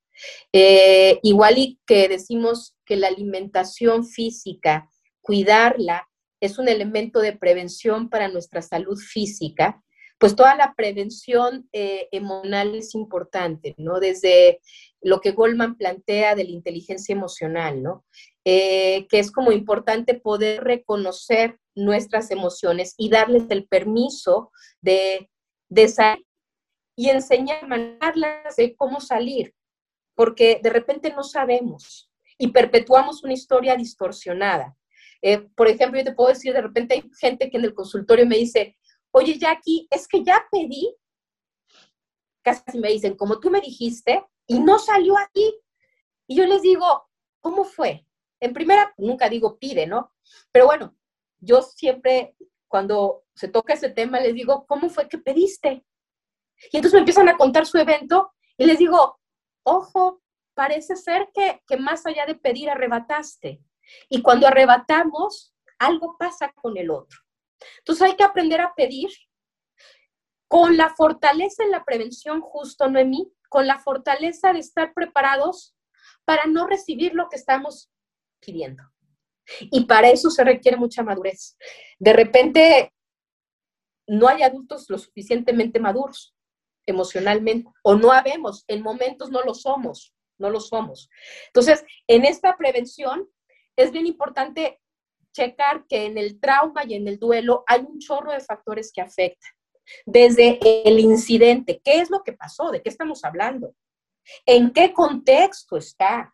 [0.51, 4.89] Eh, igual que decimos que la alimentación física,
[5.21, 6.07] cuidarla,
[6.41, 9.81] es un elemento de prevención para nuestra salud física,
[10.21, 13.99] pues toda la prevención eh, emocional es importante, ¿no?
[13.99, 14.59] Desde
[15.01, 18.05] lo que Goldman plantea de la inteligencia emocional, ¿no?
[18.43, 25.29] Eh, que es como importante poder reconocer nuestras emociones y darles el permiso de,
[25.69, 26.25] de salir
[26.95, 27.67] y enseñar
[28.57, 29.53] de cómo salir,
[30.15, 34.75] porque de repente no sabemos y perpetuamos una historia distorsionada.
[35.21, 38.25] Eh, por ejemplo, yo te puedo decir, de repente hay gente que en el consultorio
[38.25, 38.77] me dice,
[39.11, 40.95] oye Jackie, es que ya pedí,
[42.43, 45.55] casi me dicen, como tú me dijiste, y no salió aquí.
[46.27, 48.05] Y yo les digo, ¿cómo fue?
[48.41, 50.13] En primera, nunca digo pide, ¿no?
[50.51, 50.97] Pero bueno,
[51.39, 52.35] yo siempre,
[52.67, 55.85] cuando se toca ese tema, les digo, ¿cómo fue que pediste?
[56.71, 59.19] Y entonces me empiezan a contar su evento y les digo,
[59.63, 60.21] ojo,
[60.53, 63.61] parece ser que, que más allá de pedir, arrebataste.
[64.09, 67.19] Y cuando arrebatamos, algo pasa con el otro.
[67.79, 69.09] Entonces hay que aprender a pedir
[70.47, 75.75] con la fortaleza en la prevención justo, Noemí, con la fortaleza de estar preparados
[76.25, 77.91] para no recibir lo que estamos
[78.41, 78.83] pidiendo.
[79.59, 81.57] Y para eso se requiere mucha madurez.
[81.99, 82.93] De repente,
[84.07, 86.35] no hay adultos lo suficientemente maduros
[86.85, 91.09] emocionalmente, o no habemos, en momentos no lo somos, no lo somos.
[91.47, 93.29] Entonces, en esta prevención
[93.75, 94.79] es bien importante
[95.31, 99.01] checar que en el trauma y en el duelo hay un chorro de factores que
[99.01, 99.51] afectan.
[100.05, 102.71] Desde el incidente, ¿qué es lo que pasó?
[102.71, 103.73] ¿De qué estamos hablando?
[104.45, 106.33] ¿En qué contexto está?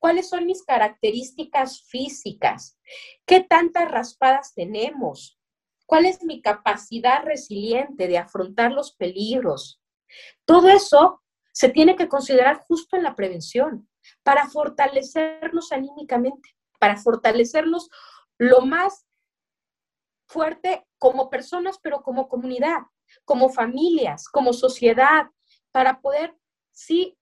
[0.00, 2.78] ¿Cuáles son mis características físicas?
[3.26, 5.38] ¿Qué tantas raspadas tenemos?
[5.84, 9.78] ¿Cuál es mi capacidad resiliente de afrontar los peligros?
[10.46, 11.22] Todo eso
[11.52, 13.90] se tiene que considerar justo en la prevención
[14.22, 16.48] para fortalecernos anímicamente,
[16.78, 17.90] para fortalecernos
[18.38, 19.06] lo más
[20.26, 22.78] fuerte como personas, pero como comunidad,
[23.26, 25.26] como familias, como sociedad,
[25.72, 26.34] para poder,
[26.70, 27.18] sí,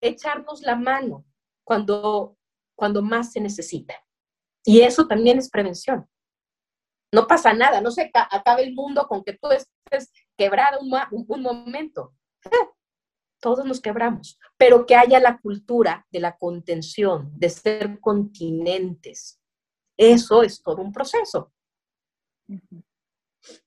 [0.00, 1.24] echarnos la mano
[1.72, 2.36] cuando,
[2.76, 3.94] cuando más se necesita.
[4.62, 6.06] Y eso también es prevención.
[7.10, 11.40] No pasa nada, no se acabe el mundo con que tú estés quebrado un, un
[11.40, 12.14] momento.
[13.40, 19.40] Todos nos quebramos, pero que haya la cultura de la contención, de ser continentes,
[19.96, 21.54] eso es todo un proceso.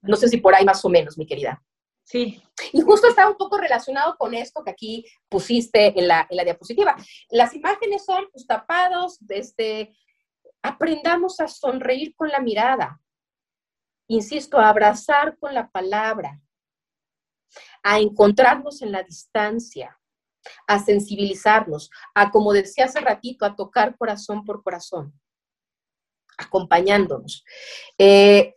[0.04, 1.64] No sé si por ahí más o menos, mi querida.
[2.06, 2.42] Sí.
[2.72, 6.96] Y justo está un poco relacionado con esto que aquí pusiste en la, diapositiva.
[7.30, 9.94] Las imágenes son pues, tapados, desde
[10.62, 13.02] aprendamos a sonreír con la mirada,
[14.08, 16.40] insisto, a abrazar con la palabra,
[17.84, 20.00] a encontrarnos en la distancia,
[20.68, 25.20] a sensibilizarnos, a, como decía hace ratito, a tocar corazón por corazón
[26.38, 27.44] acompañándonos.
[27.98, 28.54] Eh,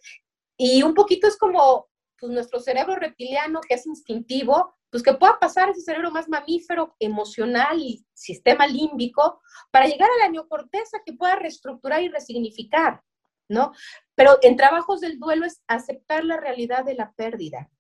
[0.57, 1.89] y un poquito es como
[2.19, 6.95] pues, nuestro cerebro reptiliano, que es instintivo, pues que pueda pasar ese cerebro más mamífero,
[6.99, 9.41] emocional y sistema límbico,
[9.71, 13.03] para llegar a la neocorteza que pueda reestructurar y resignificar,
[13.49, 13.73] ¿no?
[14.15, 17.71] Pero en trabajos del duelo es aceptar la realidad de la pérdida.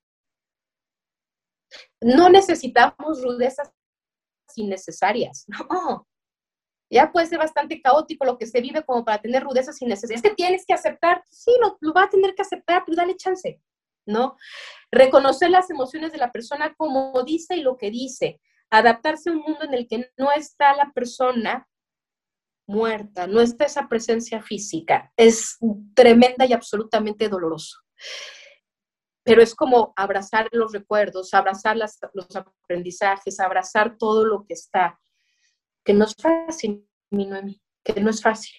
[2.01, 3.72] No necesitamos rudezas
[4.57, 6.07] innecesarias, no
[6.91, 10.24] ya puede ser bastante caótico lo que se vive como para tener rudezas innecesarias.
[10.24, 13.16] Es que tienes que aceptar, sí, lo, lo va a tener que aceptar, pero dale
[13.16, 13.61] chance,
[14.09, 14.36] ¿no?
[14.90, 18.40] Reconocer las emociones de la persona como dice y lo que dice,
[18.70, 21.68] adaptarse a un mundo en el que no está la persona
[22.66, 25.59] muerta, no está esa presencia física, es
[25.94, 27.78] tremenda y absolutamente doloroso.
[29.24, 34.98] Pero es como abrazar los recuerdos, abrazar los aprendizajes, abrazar todo lo que está
[35.88, 38.52] que no es fácil, mi Noemi, que no es fácil.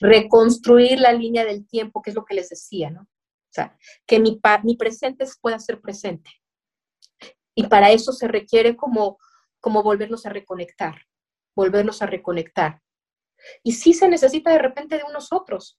[0.00, 3.06] Reconstruir la línea del tiempo, que es lo que les decía, ¿no?
[3.54, 6.28] Sea, que mi, mi presente pueda ser presente.
[7.54, 9.18] Y para eso se requiere como,
[9.60, 11.06] como volvernos a reconectar,
[11.54, 12.82] volvernos a reconectar.
[13.62, 15.78] Y sí se necesita de repente de unos otros.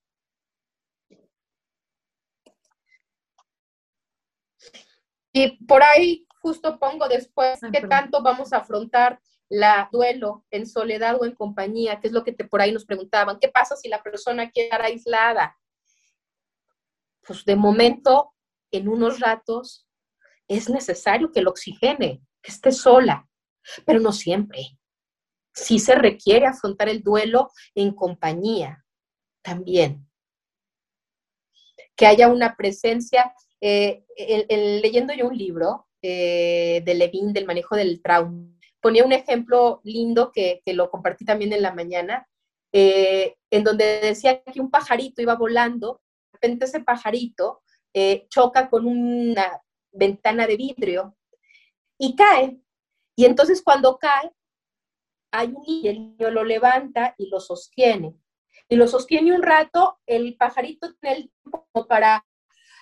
[5.34, 9.19] Y por ahí justo pongo después qué tanto vamos a afrontar
[9.49, 12.86] la duelo en soledad o en compañía, que es lo que te, por ahí nos
[12.86, 15.57] preguntaban, ¿qué pasa si la persona queda aislada?
[17.26, 18.34] Pues de momento,
[18.71, 19.88] en unos ratos,
[20.47, 23.28] es necesario que lo oxigene, que esté sola,
[23.86, 24.78] pero no siempre.
[25.53, 28.86] Sí se requiere afrontar el duelo en compañía
[29.41, 30.07] también.
[31.95, 33.34] Que haya una presencia.
[33.61, 34.05] Eh,
[34.82, 40.32] leyendo yo un libro eh, de Levin del manejo del trauma, ponía un ejemplo lindo
[40.32, 42.28] que, lo compartí también en la mañana,
[42.71, 46.01] eh, en donde decía que un pajarito iba volando,
[46.45, 51.17] repente ese pajarito eh, choca con una ventana de vidrio
[51.97, 52.59] y cae.
[53.15, 54.31] Y entonces cuando cae,
[55.31, 58.15] hay un niño, el niño lo levanta y lo sostiene.
[58.69, 62.25] Y lo sostiene un rato, el pajarito tiene el tiempo para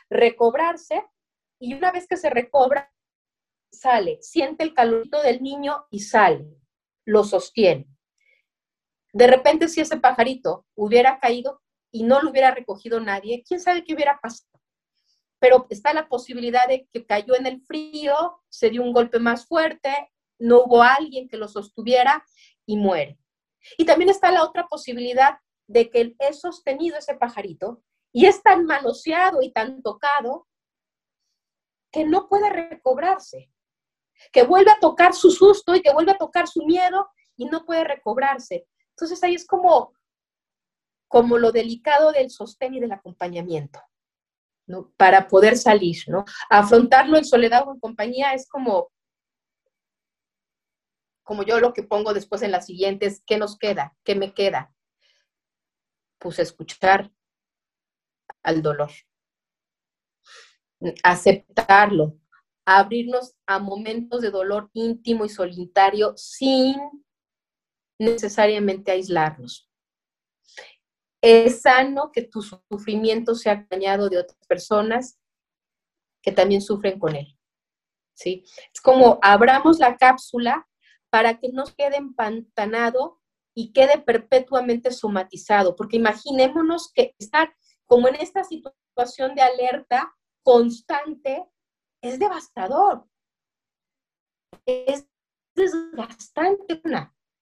[0.10, 1.04] recobrarse
[1.60, 2.92] y una vez que se recobra,
[3.72, 6.46] sale, siente el calorito del niño y sale,
[7.06, 7.88] lo sostiene.
[9.14, 11.63] De repente, si ese pajarito hubiera caído
[11.94, 14.50] y no lo hubiera recogido nadie, quién sabe qué hubiera pasado.
[15.40, 19.46] Pero está la posibilidad de que cayó en el frío, se dio un golpe más
[19.46, 22.26] fuerte, no hubo alguien que lo sostuviera
[22.66, 23.20] y muere.
[23.78, 25.38] Y también está la otra posibilidad
[25.68, 27.82] de que es sostenido ese pajarito
[28.12, 30.48] y es tan manoseado y tan tocado
[31.92, 33.54] que no puede recobrarse
[34.32, 37.66] que vuelve a tocar su susto y que vuelve a tocar su miedo y no
[37.66, 38.68] puede recobrarse.
[38.92, 39.94] Entonces ahí es como,
[41.14, 43.80] como lo delicado del sostén y del acompañamiento,
[44.66, 44.92] ¿no?
[44.98, 46.26] Para poder salir, ¿no?
[46.50, 48.92] Afrontarlo en soledad o en compañía es como,
[51.22, 53.96] como yo lo que pongo después en la siguiente es, ¿qué nos queda?
[54.04, 54.74] ¿Qué me queda?
[56.18, 57.12] Pues escuchar
[58.42, 58.90] al dolor,
[61.04, 62.18] aceptarlo,
[62.66, 66.76] abrirnos a momentos de dolor íntimo y solitario sin
[68.00, 69.70] necesariamente aislarnos.
[71.26, 75.18] Es sano que tu sufrimiento sea acompañado de otras personas
[76.22, 77.38] que también sufren con él.
[78.14, 78.44] ¿sí?
[78.74, 80.68] Es como abramos la cápsula
[81.10, 83.22] para que no quede empantanado
[83.56, 87.56] y quede perpetuamente somatizado, porque imaginémonos que estar
[87.86, 90.14] como en esta situación de alerta
[90.44, 91.46] constante
[92.02, 93.08] es devastador.
[94.66, 95.08] Es
[95.56, 96.82] desgastante,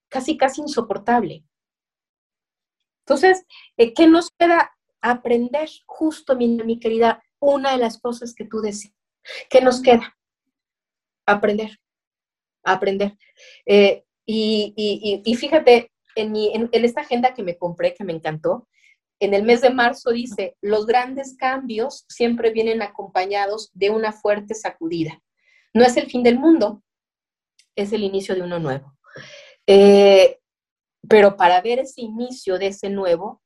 [0.07, 1.45] casi, casi insoportable.
[3.12, 3.45] Entonces,
[3.76, 5.70] eh, ¿qué nos queda aprender?
[5.86, 8.93] Justo, mi, querida, una de las cosas que tú decías.
[9.49, 10.16] ¿Qué nos queda?
[11.26, 11.78] Aprender.
[12.64, 13.18] Aprender.
[13.66, 18.70] Eh, y, fíjate, en, en, esta agenda que me compré, que me encantó,
[19.20, 24.53] en el mes de marzo dice, los grandes cambios siempre vienen acompañados de una fuerte
[24.53, 25.22] sacudida.
[25.74, 26.82] No es el fin del mundo,
[27.76, 28.97] es el inicio de uno nuevo.
[29.68, 30.41] Eh,
[31.08, 33.41] pero para ver ese inicio de ese nuevo,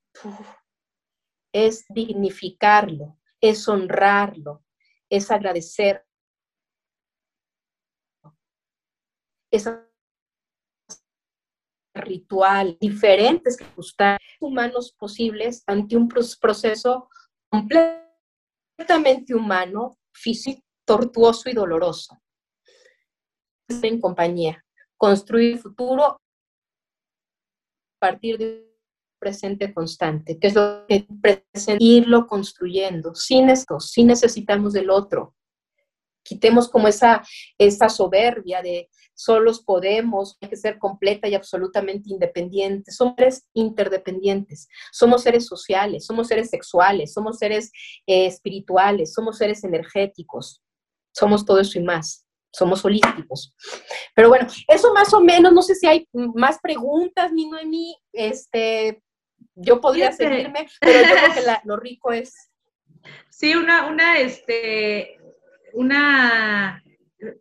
[1.54, 4.64] es dignificarlo, es honrarlo,
[5.10, 6.06] es agradecer.
[9.52, 9.70] Es
[11.96, 13.58] ritual, diferentes
[14.42, 17.10] humanos posibles ante un proceso
[17.50, 22.22] completamente humano, físico, tortuoso y doloroso.
[23.70, 24.64] En compañía,
[24.98, 26.20] construir futuro
[28.06, 28.76] partir de
[29.18, 31.08] presente constante, que es lo que
[31.80, 33.16] irlo construyendo.
[33.16, 35.34] Sin esto, si necesitamos del otro.
[36.24, 37.24] Quitemos como esa,
[37.58, 42.92] esa soberbia de solos podemos, hay que ser completa y absolutamente independiente.
[42.92, 47.72] Somos seres interdependientes, somos seres sociales, somos seres sexuales, somos seres
[48.06, 50.62] eh, espirituales, somos seres energéticos,
[51.12, 53.56] somos todo eso y más, somos holísticos.
[54.16, 59.04] Pero bueno, eso más o menos, no sé si hay más preguntas, mi Noemí, este,
[59.56, 62.50] yo podría seguirme, pero yo creo que lo rico es...
[63.30, 65.20] Sí, una, una, este,
[65.74, 66.82] una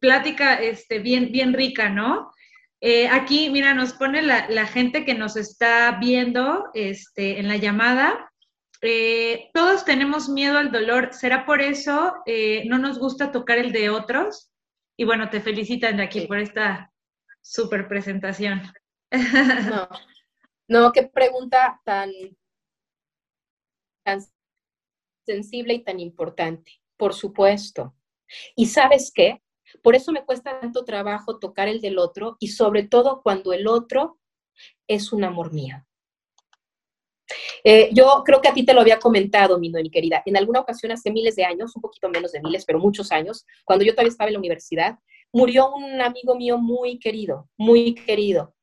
[0.00, 2.32] plática este, bien, bien rica, ¿no?
[2.80, 8.30] Eh, aquí, mira, nos pone la, gente que nos está viendo este, en la llamada.
[8.82, 11.10] Eh, todos tenemos miedo al dolor.
[11.12, 14.50] ¿Será por eso eh, no nos gusta tocar el de otros?
[14.96, 16.92] Y bueno, te felicitan aquí por esta
[17.40, 18.62] super presentación.
[19.10, 19.88] No,
[20.68, 22.10] no, qué pregunta tan,
[24.04, 24.20] tan
[25.24, 26.72] sensible y tan importante.
[26.96, 27.94] Por supuesto.
[28.56, 29.42] ¿Y sabes qué?
[29.82, 33.66] Por eso me cuesta tanto trabajo tocar el del otro y sobre todo cuando el
[33.66, 34.18] otro
[34.86, 35.84] es un amor mío.
[37.62, 40.22] Eh, yo creo que a ti te lo había comentado, mi, mi querida.
[40.26, 43.46] En alguna ocasión, hace miles de años, un poquito menos de miles, pero muchos años,
[43.64, 44.98] cuando yo todavía estaba en la universidad,
[45.32, 48.54] murió un amigo mío muy querido, muy querido.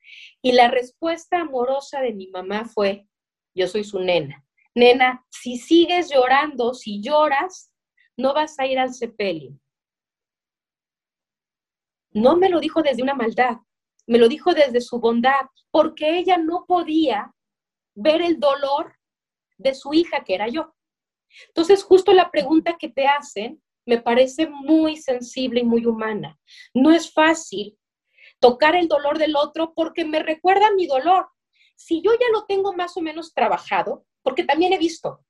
[0.41, 3.07] Y la respuesta amorosa de mi mamá fue,
[3.55, 4.45] yo soy su nena.
[4.74, 7.72] Nena, si sigues llorando, si lloras,
[8.16, 9.57] no vas a ir al sepelio.
[12.14, 13.57] No me lo dijo desde una maldad,
[14.05, 17.34] me lo dijo desde su bondad, porque ella no podía
[17.96, 18.96] ver el dolor
[19.58, 20.74] de su hija, que era yo.
[21.48, 26.39] Entonces, justo la pregunta que te hacen me parece muy sensible y muy humana.
[26.74, 27.78] No es fácil
[28.39, 31.30] tocar el dolor del otro porque me recuerda mi dolor.
[31.76, 35.26] Si yo ya lo tengo más o menos trabajado, porque también he visto,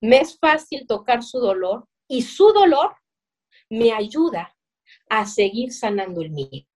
[0.00, 2.96] me es fácil tocar su dolor y su dolor
[3.70, 4.54] me ayuda
[5.08, 6.66] a seguir sanando el mío.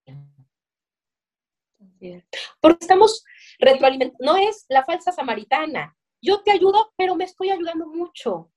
[2.60, 3.24] Porque estamos
[3.60, 5.96] retroalimentando, no es la falsa samaritana.
[6.22, 8.50] Yo te ayudo, pero me estoy ayudando mucho,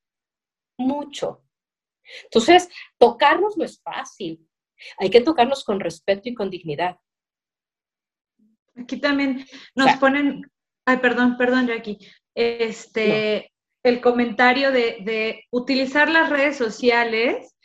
[0.78, 1.44] mucho.
[2.26, 4.48] Entonces, tocarnos no es fácil.
[4.98, 6.98] Hay que tocarnos con respeto y con dignidad.
[8.76, 9.46] Aquí también
[9.76, 10.52] nos ponen,
[10.86, 12.00] ay, perdón, perdón, Jackie,
[12.34, 17.56] este, el comentario de, de, utilizar las redes sociales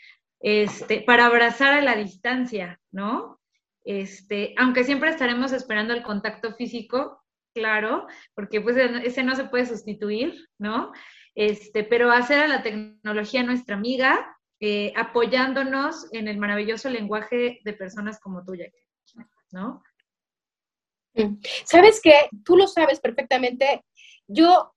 [0.40, 3.40] este, para abrazar a la distancia, ¿no?
[3.84, 7.24] Este, aunque siempre estaremos esperando el contacto físico,
[7.54, 10.92] claro, porque pues ese no se puede sustituir, ¿no?
[11.34, 17.72] Este, pero hacer a la tecnología nuestra amiga, eh, apoyándonos en el maravilloso lenguaje de
[17.74, 18.54] personas como tú,
[19.52, 19.82] ¿no?
[21.14, 21.38] Mm.
[21.64, 23.84] Sabes que tú lo sabes perfectamente.
[24.26, 24.74] Yo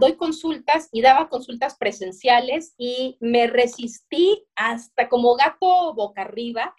[0.00, 6.74] doy consultas y daba consultas presenciales y me resistí hasta como gato boca arriba,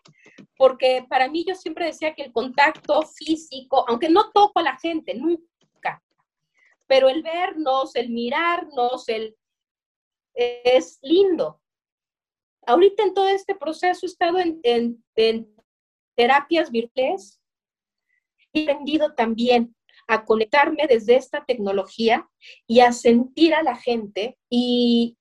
[0.58, 4.78] porque para mí yo siempre decía que el contacto físico, aunque no toco a la
[4.78, 6.04] gente, nunca,
[6.88, 9.38] pero el vernos, el mirarnos, el,
[10.34, 11.62] es lindo.
[12.66, 15.56] Ahorita en todo este proceso he estado en, en
[16.16, 17.40] terapias virtuales
[18.52, 19.76] y he aprendido también
[20.10, 22.28] a conectarme desde esta tecnología
[22.68, 25.16] y a sentir a la gente y,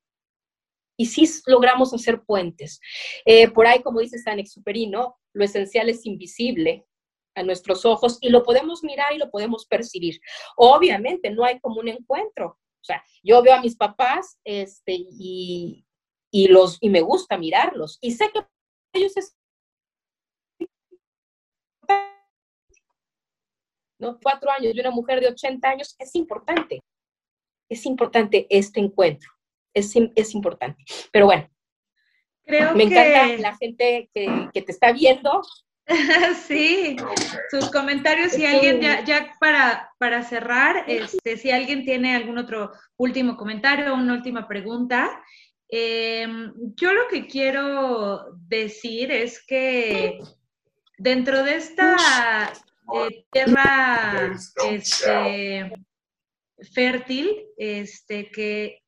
[0.97, 2.80] y sí logramos hacer puentes.
[3.26, 6.86] Eh, por ahí, como dice San Exuperino, lo esencial es invisible
[7.34, 10.20] a nuestros ojos y lo podemos mirar y lo podemos percibir.
[10.57, 12.59] Obviamente, no hay como un encuentro.
[12.80, 15.84] O sea, yo veo a mis papás este, y,
[16.32, 18.41] y, los, y me gusta mirarlos y sé que
[18.95, 19.12] ellos
[23.99, 24.18] ¿no?
[24.22, 26.82] Cuatro años de una mujer de 80 años, es importante.
[27.68, 29.30] Es importante este encuentro.
[29.74, 30.82] Es, es importante.
[31.12, 31.49] Pero bueno,
[32.49, 35.42] Creo me encanta la gente que, que te está viendo.
[36.46, 36.96] sí,
[37.51, 42.72] sus comentarios, si alguien, ya, ya para, para cerrar, este, si alguien tiene algún otro
[42.96, 45.22] último comentario o una última pregunta,
[45.68, 50.18] em, yo lo que quiero decir es que
[50.99, 52.53] dentro de esta
[53.30, 54.32] tierra
[54.70, 55.72] este,
[56.72, 58.82] fértil, este, que,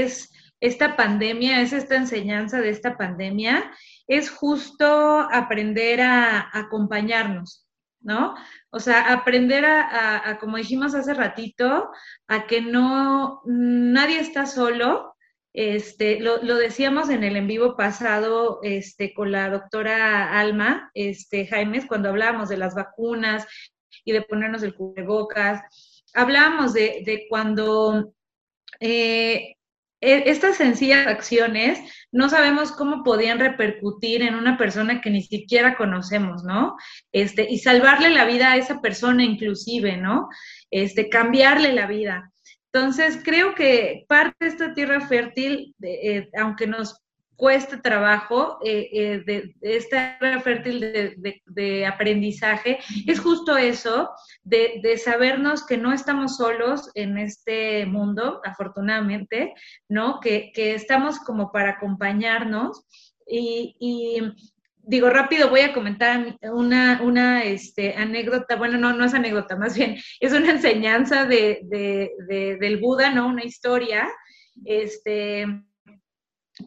[0.00, 3.70] es esta pandemia, es esta enseñanza de esta pandemia,
[4.06, 7.66] es justo aprender a, acompañarnos,
[8.00, 8.34] ¿no?
[8.70, 11.90] O sea, aprender a, como dijimos hace ratito,
[12.28, 15.15] a que no, nadie está solo,
[15.56, 21.86] este, lo, decíamos en el en vivo pasado este, con la doctora Alma este, Jaimes,
[21.86, 23.46] cuando hablábamos de las vacunas
[24.04, 25.62] y de ponernos el cubrebocas.
[26.12, 28.12] Hablábamos de, cuando
[28.80, 29.56] eh,
[30.02, 31.80] e, estas sencillas acciones
[32.12, 36.76] no sabemos cómo podían repercutir en una persona que ni siquiera conocemos, ¿no?
[37.12, 40.28] Este, y salvarle la vida a esa persona inclusive, ¿no?
[40.70, 42.30] Este, cambiarle la vida.
[42.76, 47.02] Entonces, creo que parte de esta tierra fértil, eh, aunque nos
[47.34, 50.80] cueste trabajo, eh, eh, de, esta tierra fértil
[51.46, 54.10] de, aprendizaje, es justo eso,
[54.44, 59.54] de, sabernos que no estamos solos en este mundo, afortunadamente,
[59.88, 60.20] ¿no?
[60.20, 62.84] Que, estamos como para acompañarnos
[63.26, 64.20] y
[64.86, 69.96] digo, rápido voy a comentar una, este, anécdota, bueno, no, no es anécdota, más bien
[70.20, 71.60] es una enseñanza de,
[72.60, 73.26] del Buda, ¿no?
[73.26, 74.08] Una historia,
[74.64, 75.46] este,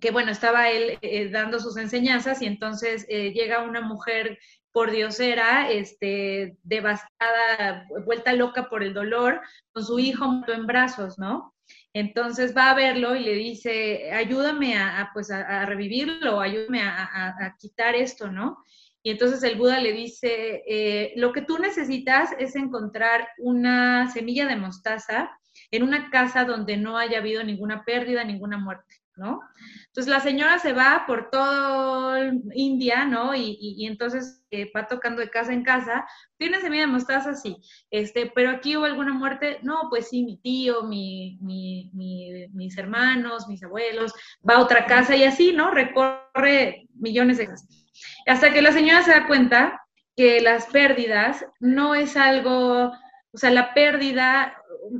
[0.01, 4.37] que bueno, estaba él eh, dando sus enseñanzas y entonces eh, llega una mujer
[4.71, 9.41] por diosera, este, devastada, vuelta loca por el dolor,
[9.71, 11.55] con su hijo en brazos, ¿no?
[11.93, 17.95] Entonces va a verlo y le dice, ayúdame a, pues a, revivirlo, ayúdame a, quitar
[17.95, 18.63] esto, ¿no?
[19.01, 24.45] Y entonces el Buda le dice, eh, lo que tú necesitas es encontrar una semilla
[24.45, 25.31] de mostaza
[25.71, 29.41] en una casa donde no haya habido ninguna pérdida, ninguna muerte, ¿no?
[29.87, 32.17] Entonces la señora se va por todo
[32.53, 33.35] India, ¿no?
[33.35, 36.05] Y, entonces eh, va tocando de casa en casa,
[36.37, 37.57] tiene semilla de mostaza, sí,
[37.91, 43.63] este, pero aquí hubo alguna muerte, no, pues sí, mi tío, mi, mis hermanos, mis
[43.63, 44.13] abuelos,
[44.47, 45.71] va a otra casa y así, ¿no?
[45.71, 47.85] Recorre millones de casas.
[48.25, 49.81] Hasta que la señora se da cuenta
[50.15, 52.91] que las pérdidas no es algo,
[53.31, 54.53] o sea, la pérdida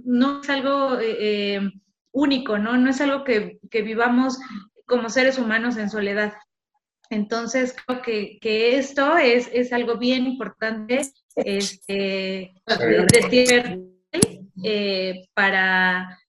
[0.05, 1.72] no es algo eh, eh,
[2.12, 2.78] único, ¿no?
[2.78, 4.39] No es algo que, vivamos
[4.86, 6.34] como seres humanos en soledad.
[7.10, 11.01] Entonces, creo que, esto es, es, algo bien importante
[11.36, 13.80] este, de,
[14.64, 16.20] eh, para,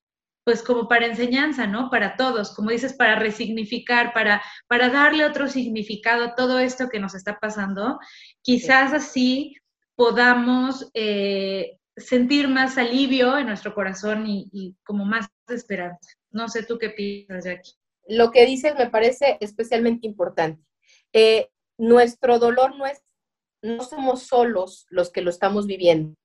[0.44, 1.90] pues como para enseñanza, ¿no?
[1.90, 7.00] Para todos, como dices, para resignificar, para, para darle otro significado a todo esto que
[7.00, 7.98] nos está pasando.
[8.42, 9.56] Quizás así
[9.96, 16.10] podamos eh, sentir más alivio en nuestro corazón y, como más esperanza.
[16.30, 17.72] No sé tú qué piensas, Jackie.
[18.08, 20.62] Lo que dices me parece especialmente importante.
[21.12, 23.02] Eh, nuestro dolor no es,
[23.62, 26.16] no somos solos los que lo estamos viviendo,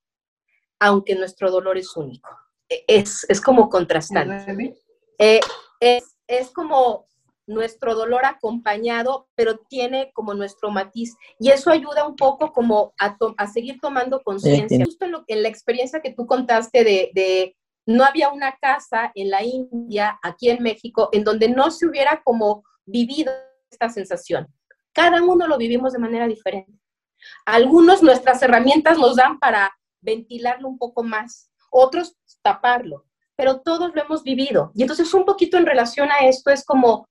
[0.80, 2.30] aunque nuestro dolor es único.
[2.70, 4.76] E, es, es como contrastante.
[5.20, 5.40] Eh,
[5.80, 7.08] es, es como
[7.48, 11.16] nuestro dolor acompañado, pero tiene como nuestro matiz.
[11.40, 14.84] Y eso ayuda un poco como a, a seguir tomando conciencia.
[14.84, 19.12] Justo en, lo, en, la experiencia que tú contaste de, de, no había una casa
[19.16, 23.32] en la India, aquí en México, en donde no se hubiera como vivido
[23.70, 24.48] esta sensación.
[24.94, 26.74] Cada uno lo vivimos de manera diferente.
[27.46, 29.72] Algunos nuestras herramientas nos dan para
[30.02, 34.72] ventilarlo un poco más, otros taparlo, pero todos lo hemos vivido.
[34.76, 37.08] Y entonces un poquito en relación a esto es como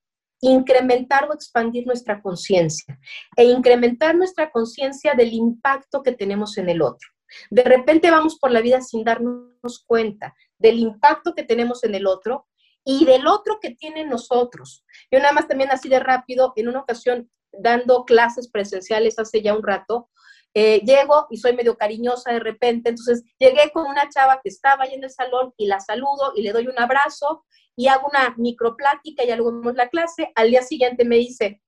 [0.49, 2.99] incrementar o expandir nuestra conciencia
[3.35, 7.09] e incrementar nuestra conciencia del impacto que tenemos en el otro.
[7.49, 12.07] De repente vamos por la vida sin darnos cuenta del impacto que tenemos en el
[12.07, 12.47] otro
[12.83, 14.85] y del otro que tienen nosotros.
[15.11, 19.55] Yo nada más también así de rápido, en una ocasión dando clases presenciales hace ya
[19.55, 20.09] un rato,
[20.57, 24.85] eh, llego y soy medio cariñosa de repente, entonces llegué con una chava que estaba
[24.85, 27.45] ahí en el salón y la saludo y le doy un abrazo
[27.75, 30.31] y hago una microplática y luego vemos la clase.
[30.33, 31.61] Al día siguiente me dice,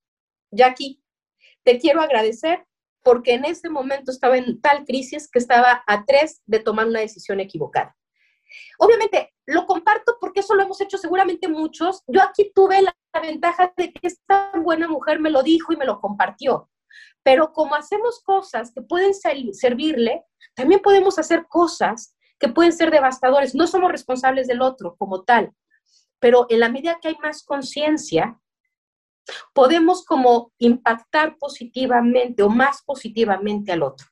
[0.51, 1.03] Jackie,
[1.63, 2.65] te quiero agradecer
[3.03, 7.01] porque en ese momento estaba en tal crisis que estaba a tres de tomar una
[7.01, 7.93] decisión equivocada.
[8.79, 12.03] Obviamente, lo comparto porque eso lo hemos hecho seguramente muchos.
[12.07, 15.85] Yo aquí tuve la, ventaja de que esta buena mujer me lo dijo y me
[15.85, 16.69] lo compartió.
[17.27, 20.23] Pero como hacemos cosas que pueden servirle,
[20.55, 23.53] también podemos hacer cosas que pueden ser devastadores.
[23.53, 25.51] No somos responsables del otro como tal,
[26.19, 28.39] pero en la medida que hay más conciencia,
[29.53, 34.07] podemos como impactar positivamente o más positivamente al otro.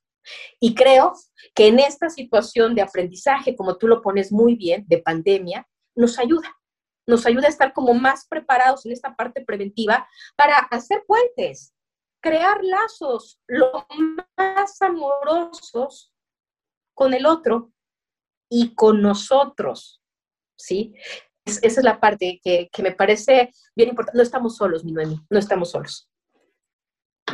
[0.59, 1.13] Y creo
[1.55, 6.20] que en esta situación de aprendizaje, como tú lo pones muy bien, de pandemia, nos
[6.20, 6.53] ayuda.
[7.07, 10.05] Nos ayuda a estar como más preparados en esta parte preventiva
[10.36, 11.74] para hacer puentes,
[12.26, 13.86] crear lazos lo
[14.36, 16.11] más amorosos
[16.95, 17.71] con el otro
[18.49, 20.01] y con nosotros,
[20.57, 20.95] ¿sí?
[21.45, 24.17] esa es la parte que, me parece bien importante.
[24.17, 26.09] No estamos solos, mi Noemi, no estamos solos.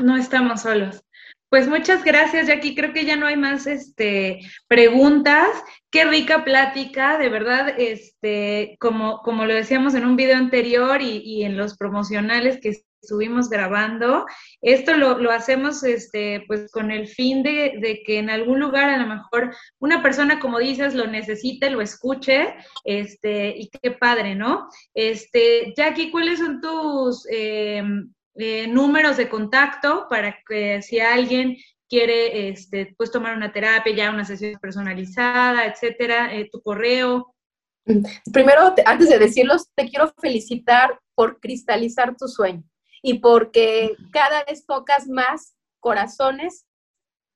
[0.01, 1.01] No estamos solos.
[1.49, 2.75] Pues muchas gracias, Jackie.
[2.75, 5.49] Creo que ya no hay más este, preguntas.
[5.89, 11.17] Qué rica plática, de verdad, este, como, como lo decíamos en un video anterior y,
[11.17, 14.25] y en los promocionales que estuvimos grabando.
[14.61, 18.89] Esto lo, lo, hacemos este, pues con el fin de, de, que en algún lugar
[18.89, 24.35] a lo mejor una persona, como dices, lo necesite, lo escuche, este, y qué padre,
[24.35, 24.67] ¿no?
[24.93, 31.57] Este, Jackie, ¿cuáles son tus em, eh, números de contacto para que si alguien
[31.89, 37.35] quiere este, pues tomar una terapia, ya una sesión personalizada, etcétera, eh, tu correo?
[38.31, 42.63] Primero, antes de decirlos, te quiero felicitar por cristalizar tu sueño
[43.01, 46.65] y porque cada vez tocas más corazones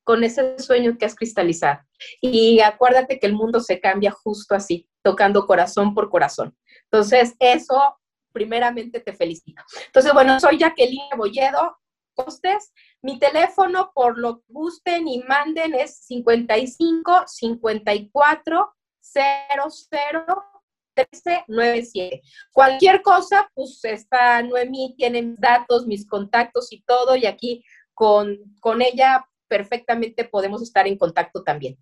[0.03, 1.81] con ese sueño que has cristalizado.
[2.21, 6.55] Y acuérdate que el mundo se cambia justo así, tocando corazón por corazón.
[6.83, 7.97] Entonces, eso
[8.31, 9.63] primeramente te felicito.
[9.87, 11.77] Entonces, bueno, soy Jacqueline Bolledo
[12.13, 12.71] Costes.
[13.01, 20.54] Mi teléfono, por lo que gusten y manden, es 55 54 00
[20.95, 22.21] 1397.
[22.51, 27.63] Cualquier cosa, pues está Noemí, tiene mis datos, mis contactos y todo, y aquí
[27.93, 31.77] con, con ella perfectamente podemos estar en contacto también.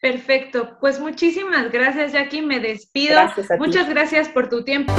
[0.00, 3.20] Perfecto, pues muchísimas gracias, Jackie, me despido.
[3.58, 4.92] Muchas gracias por tu tiempo.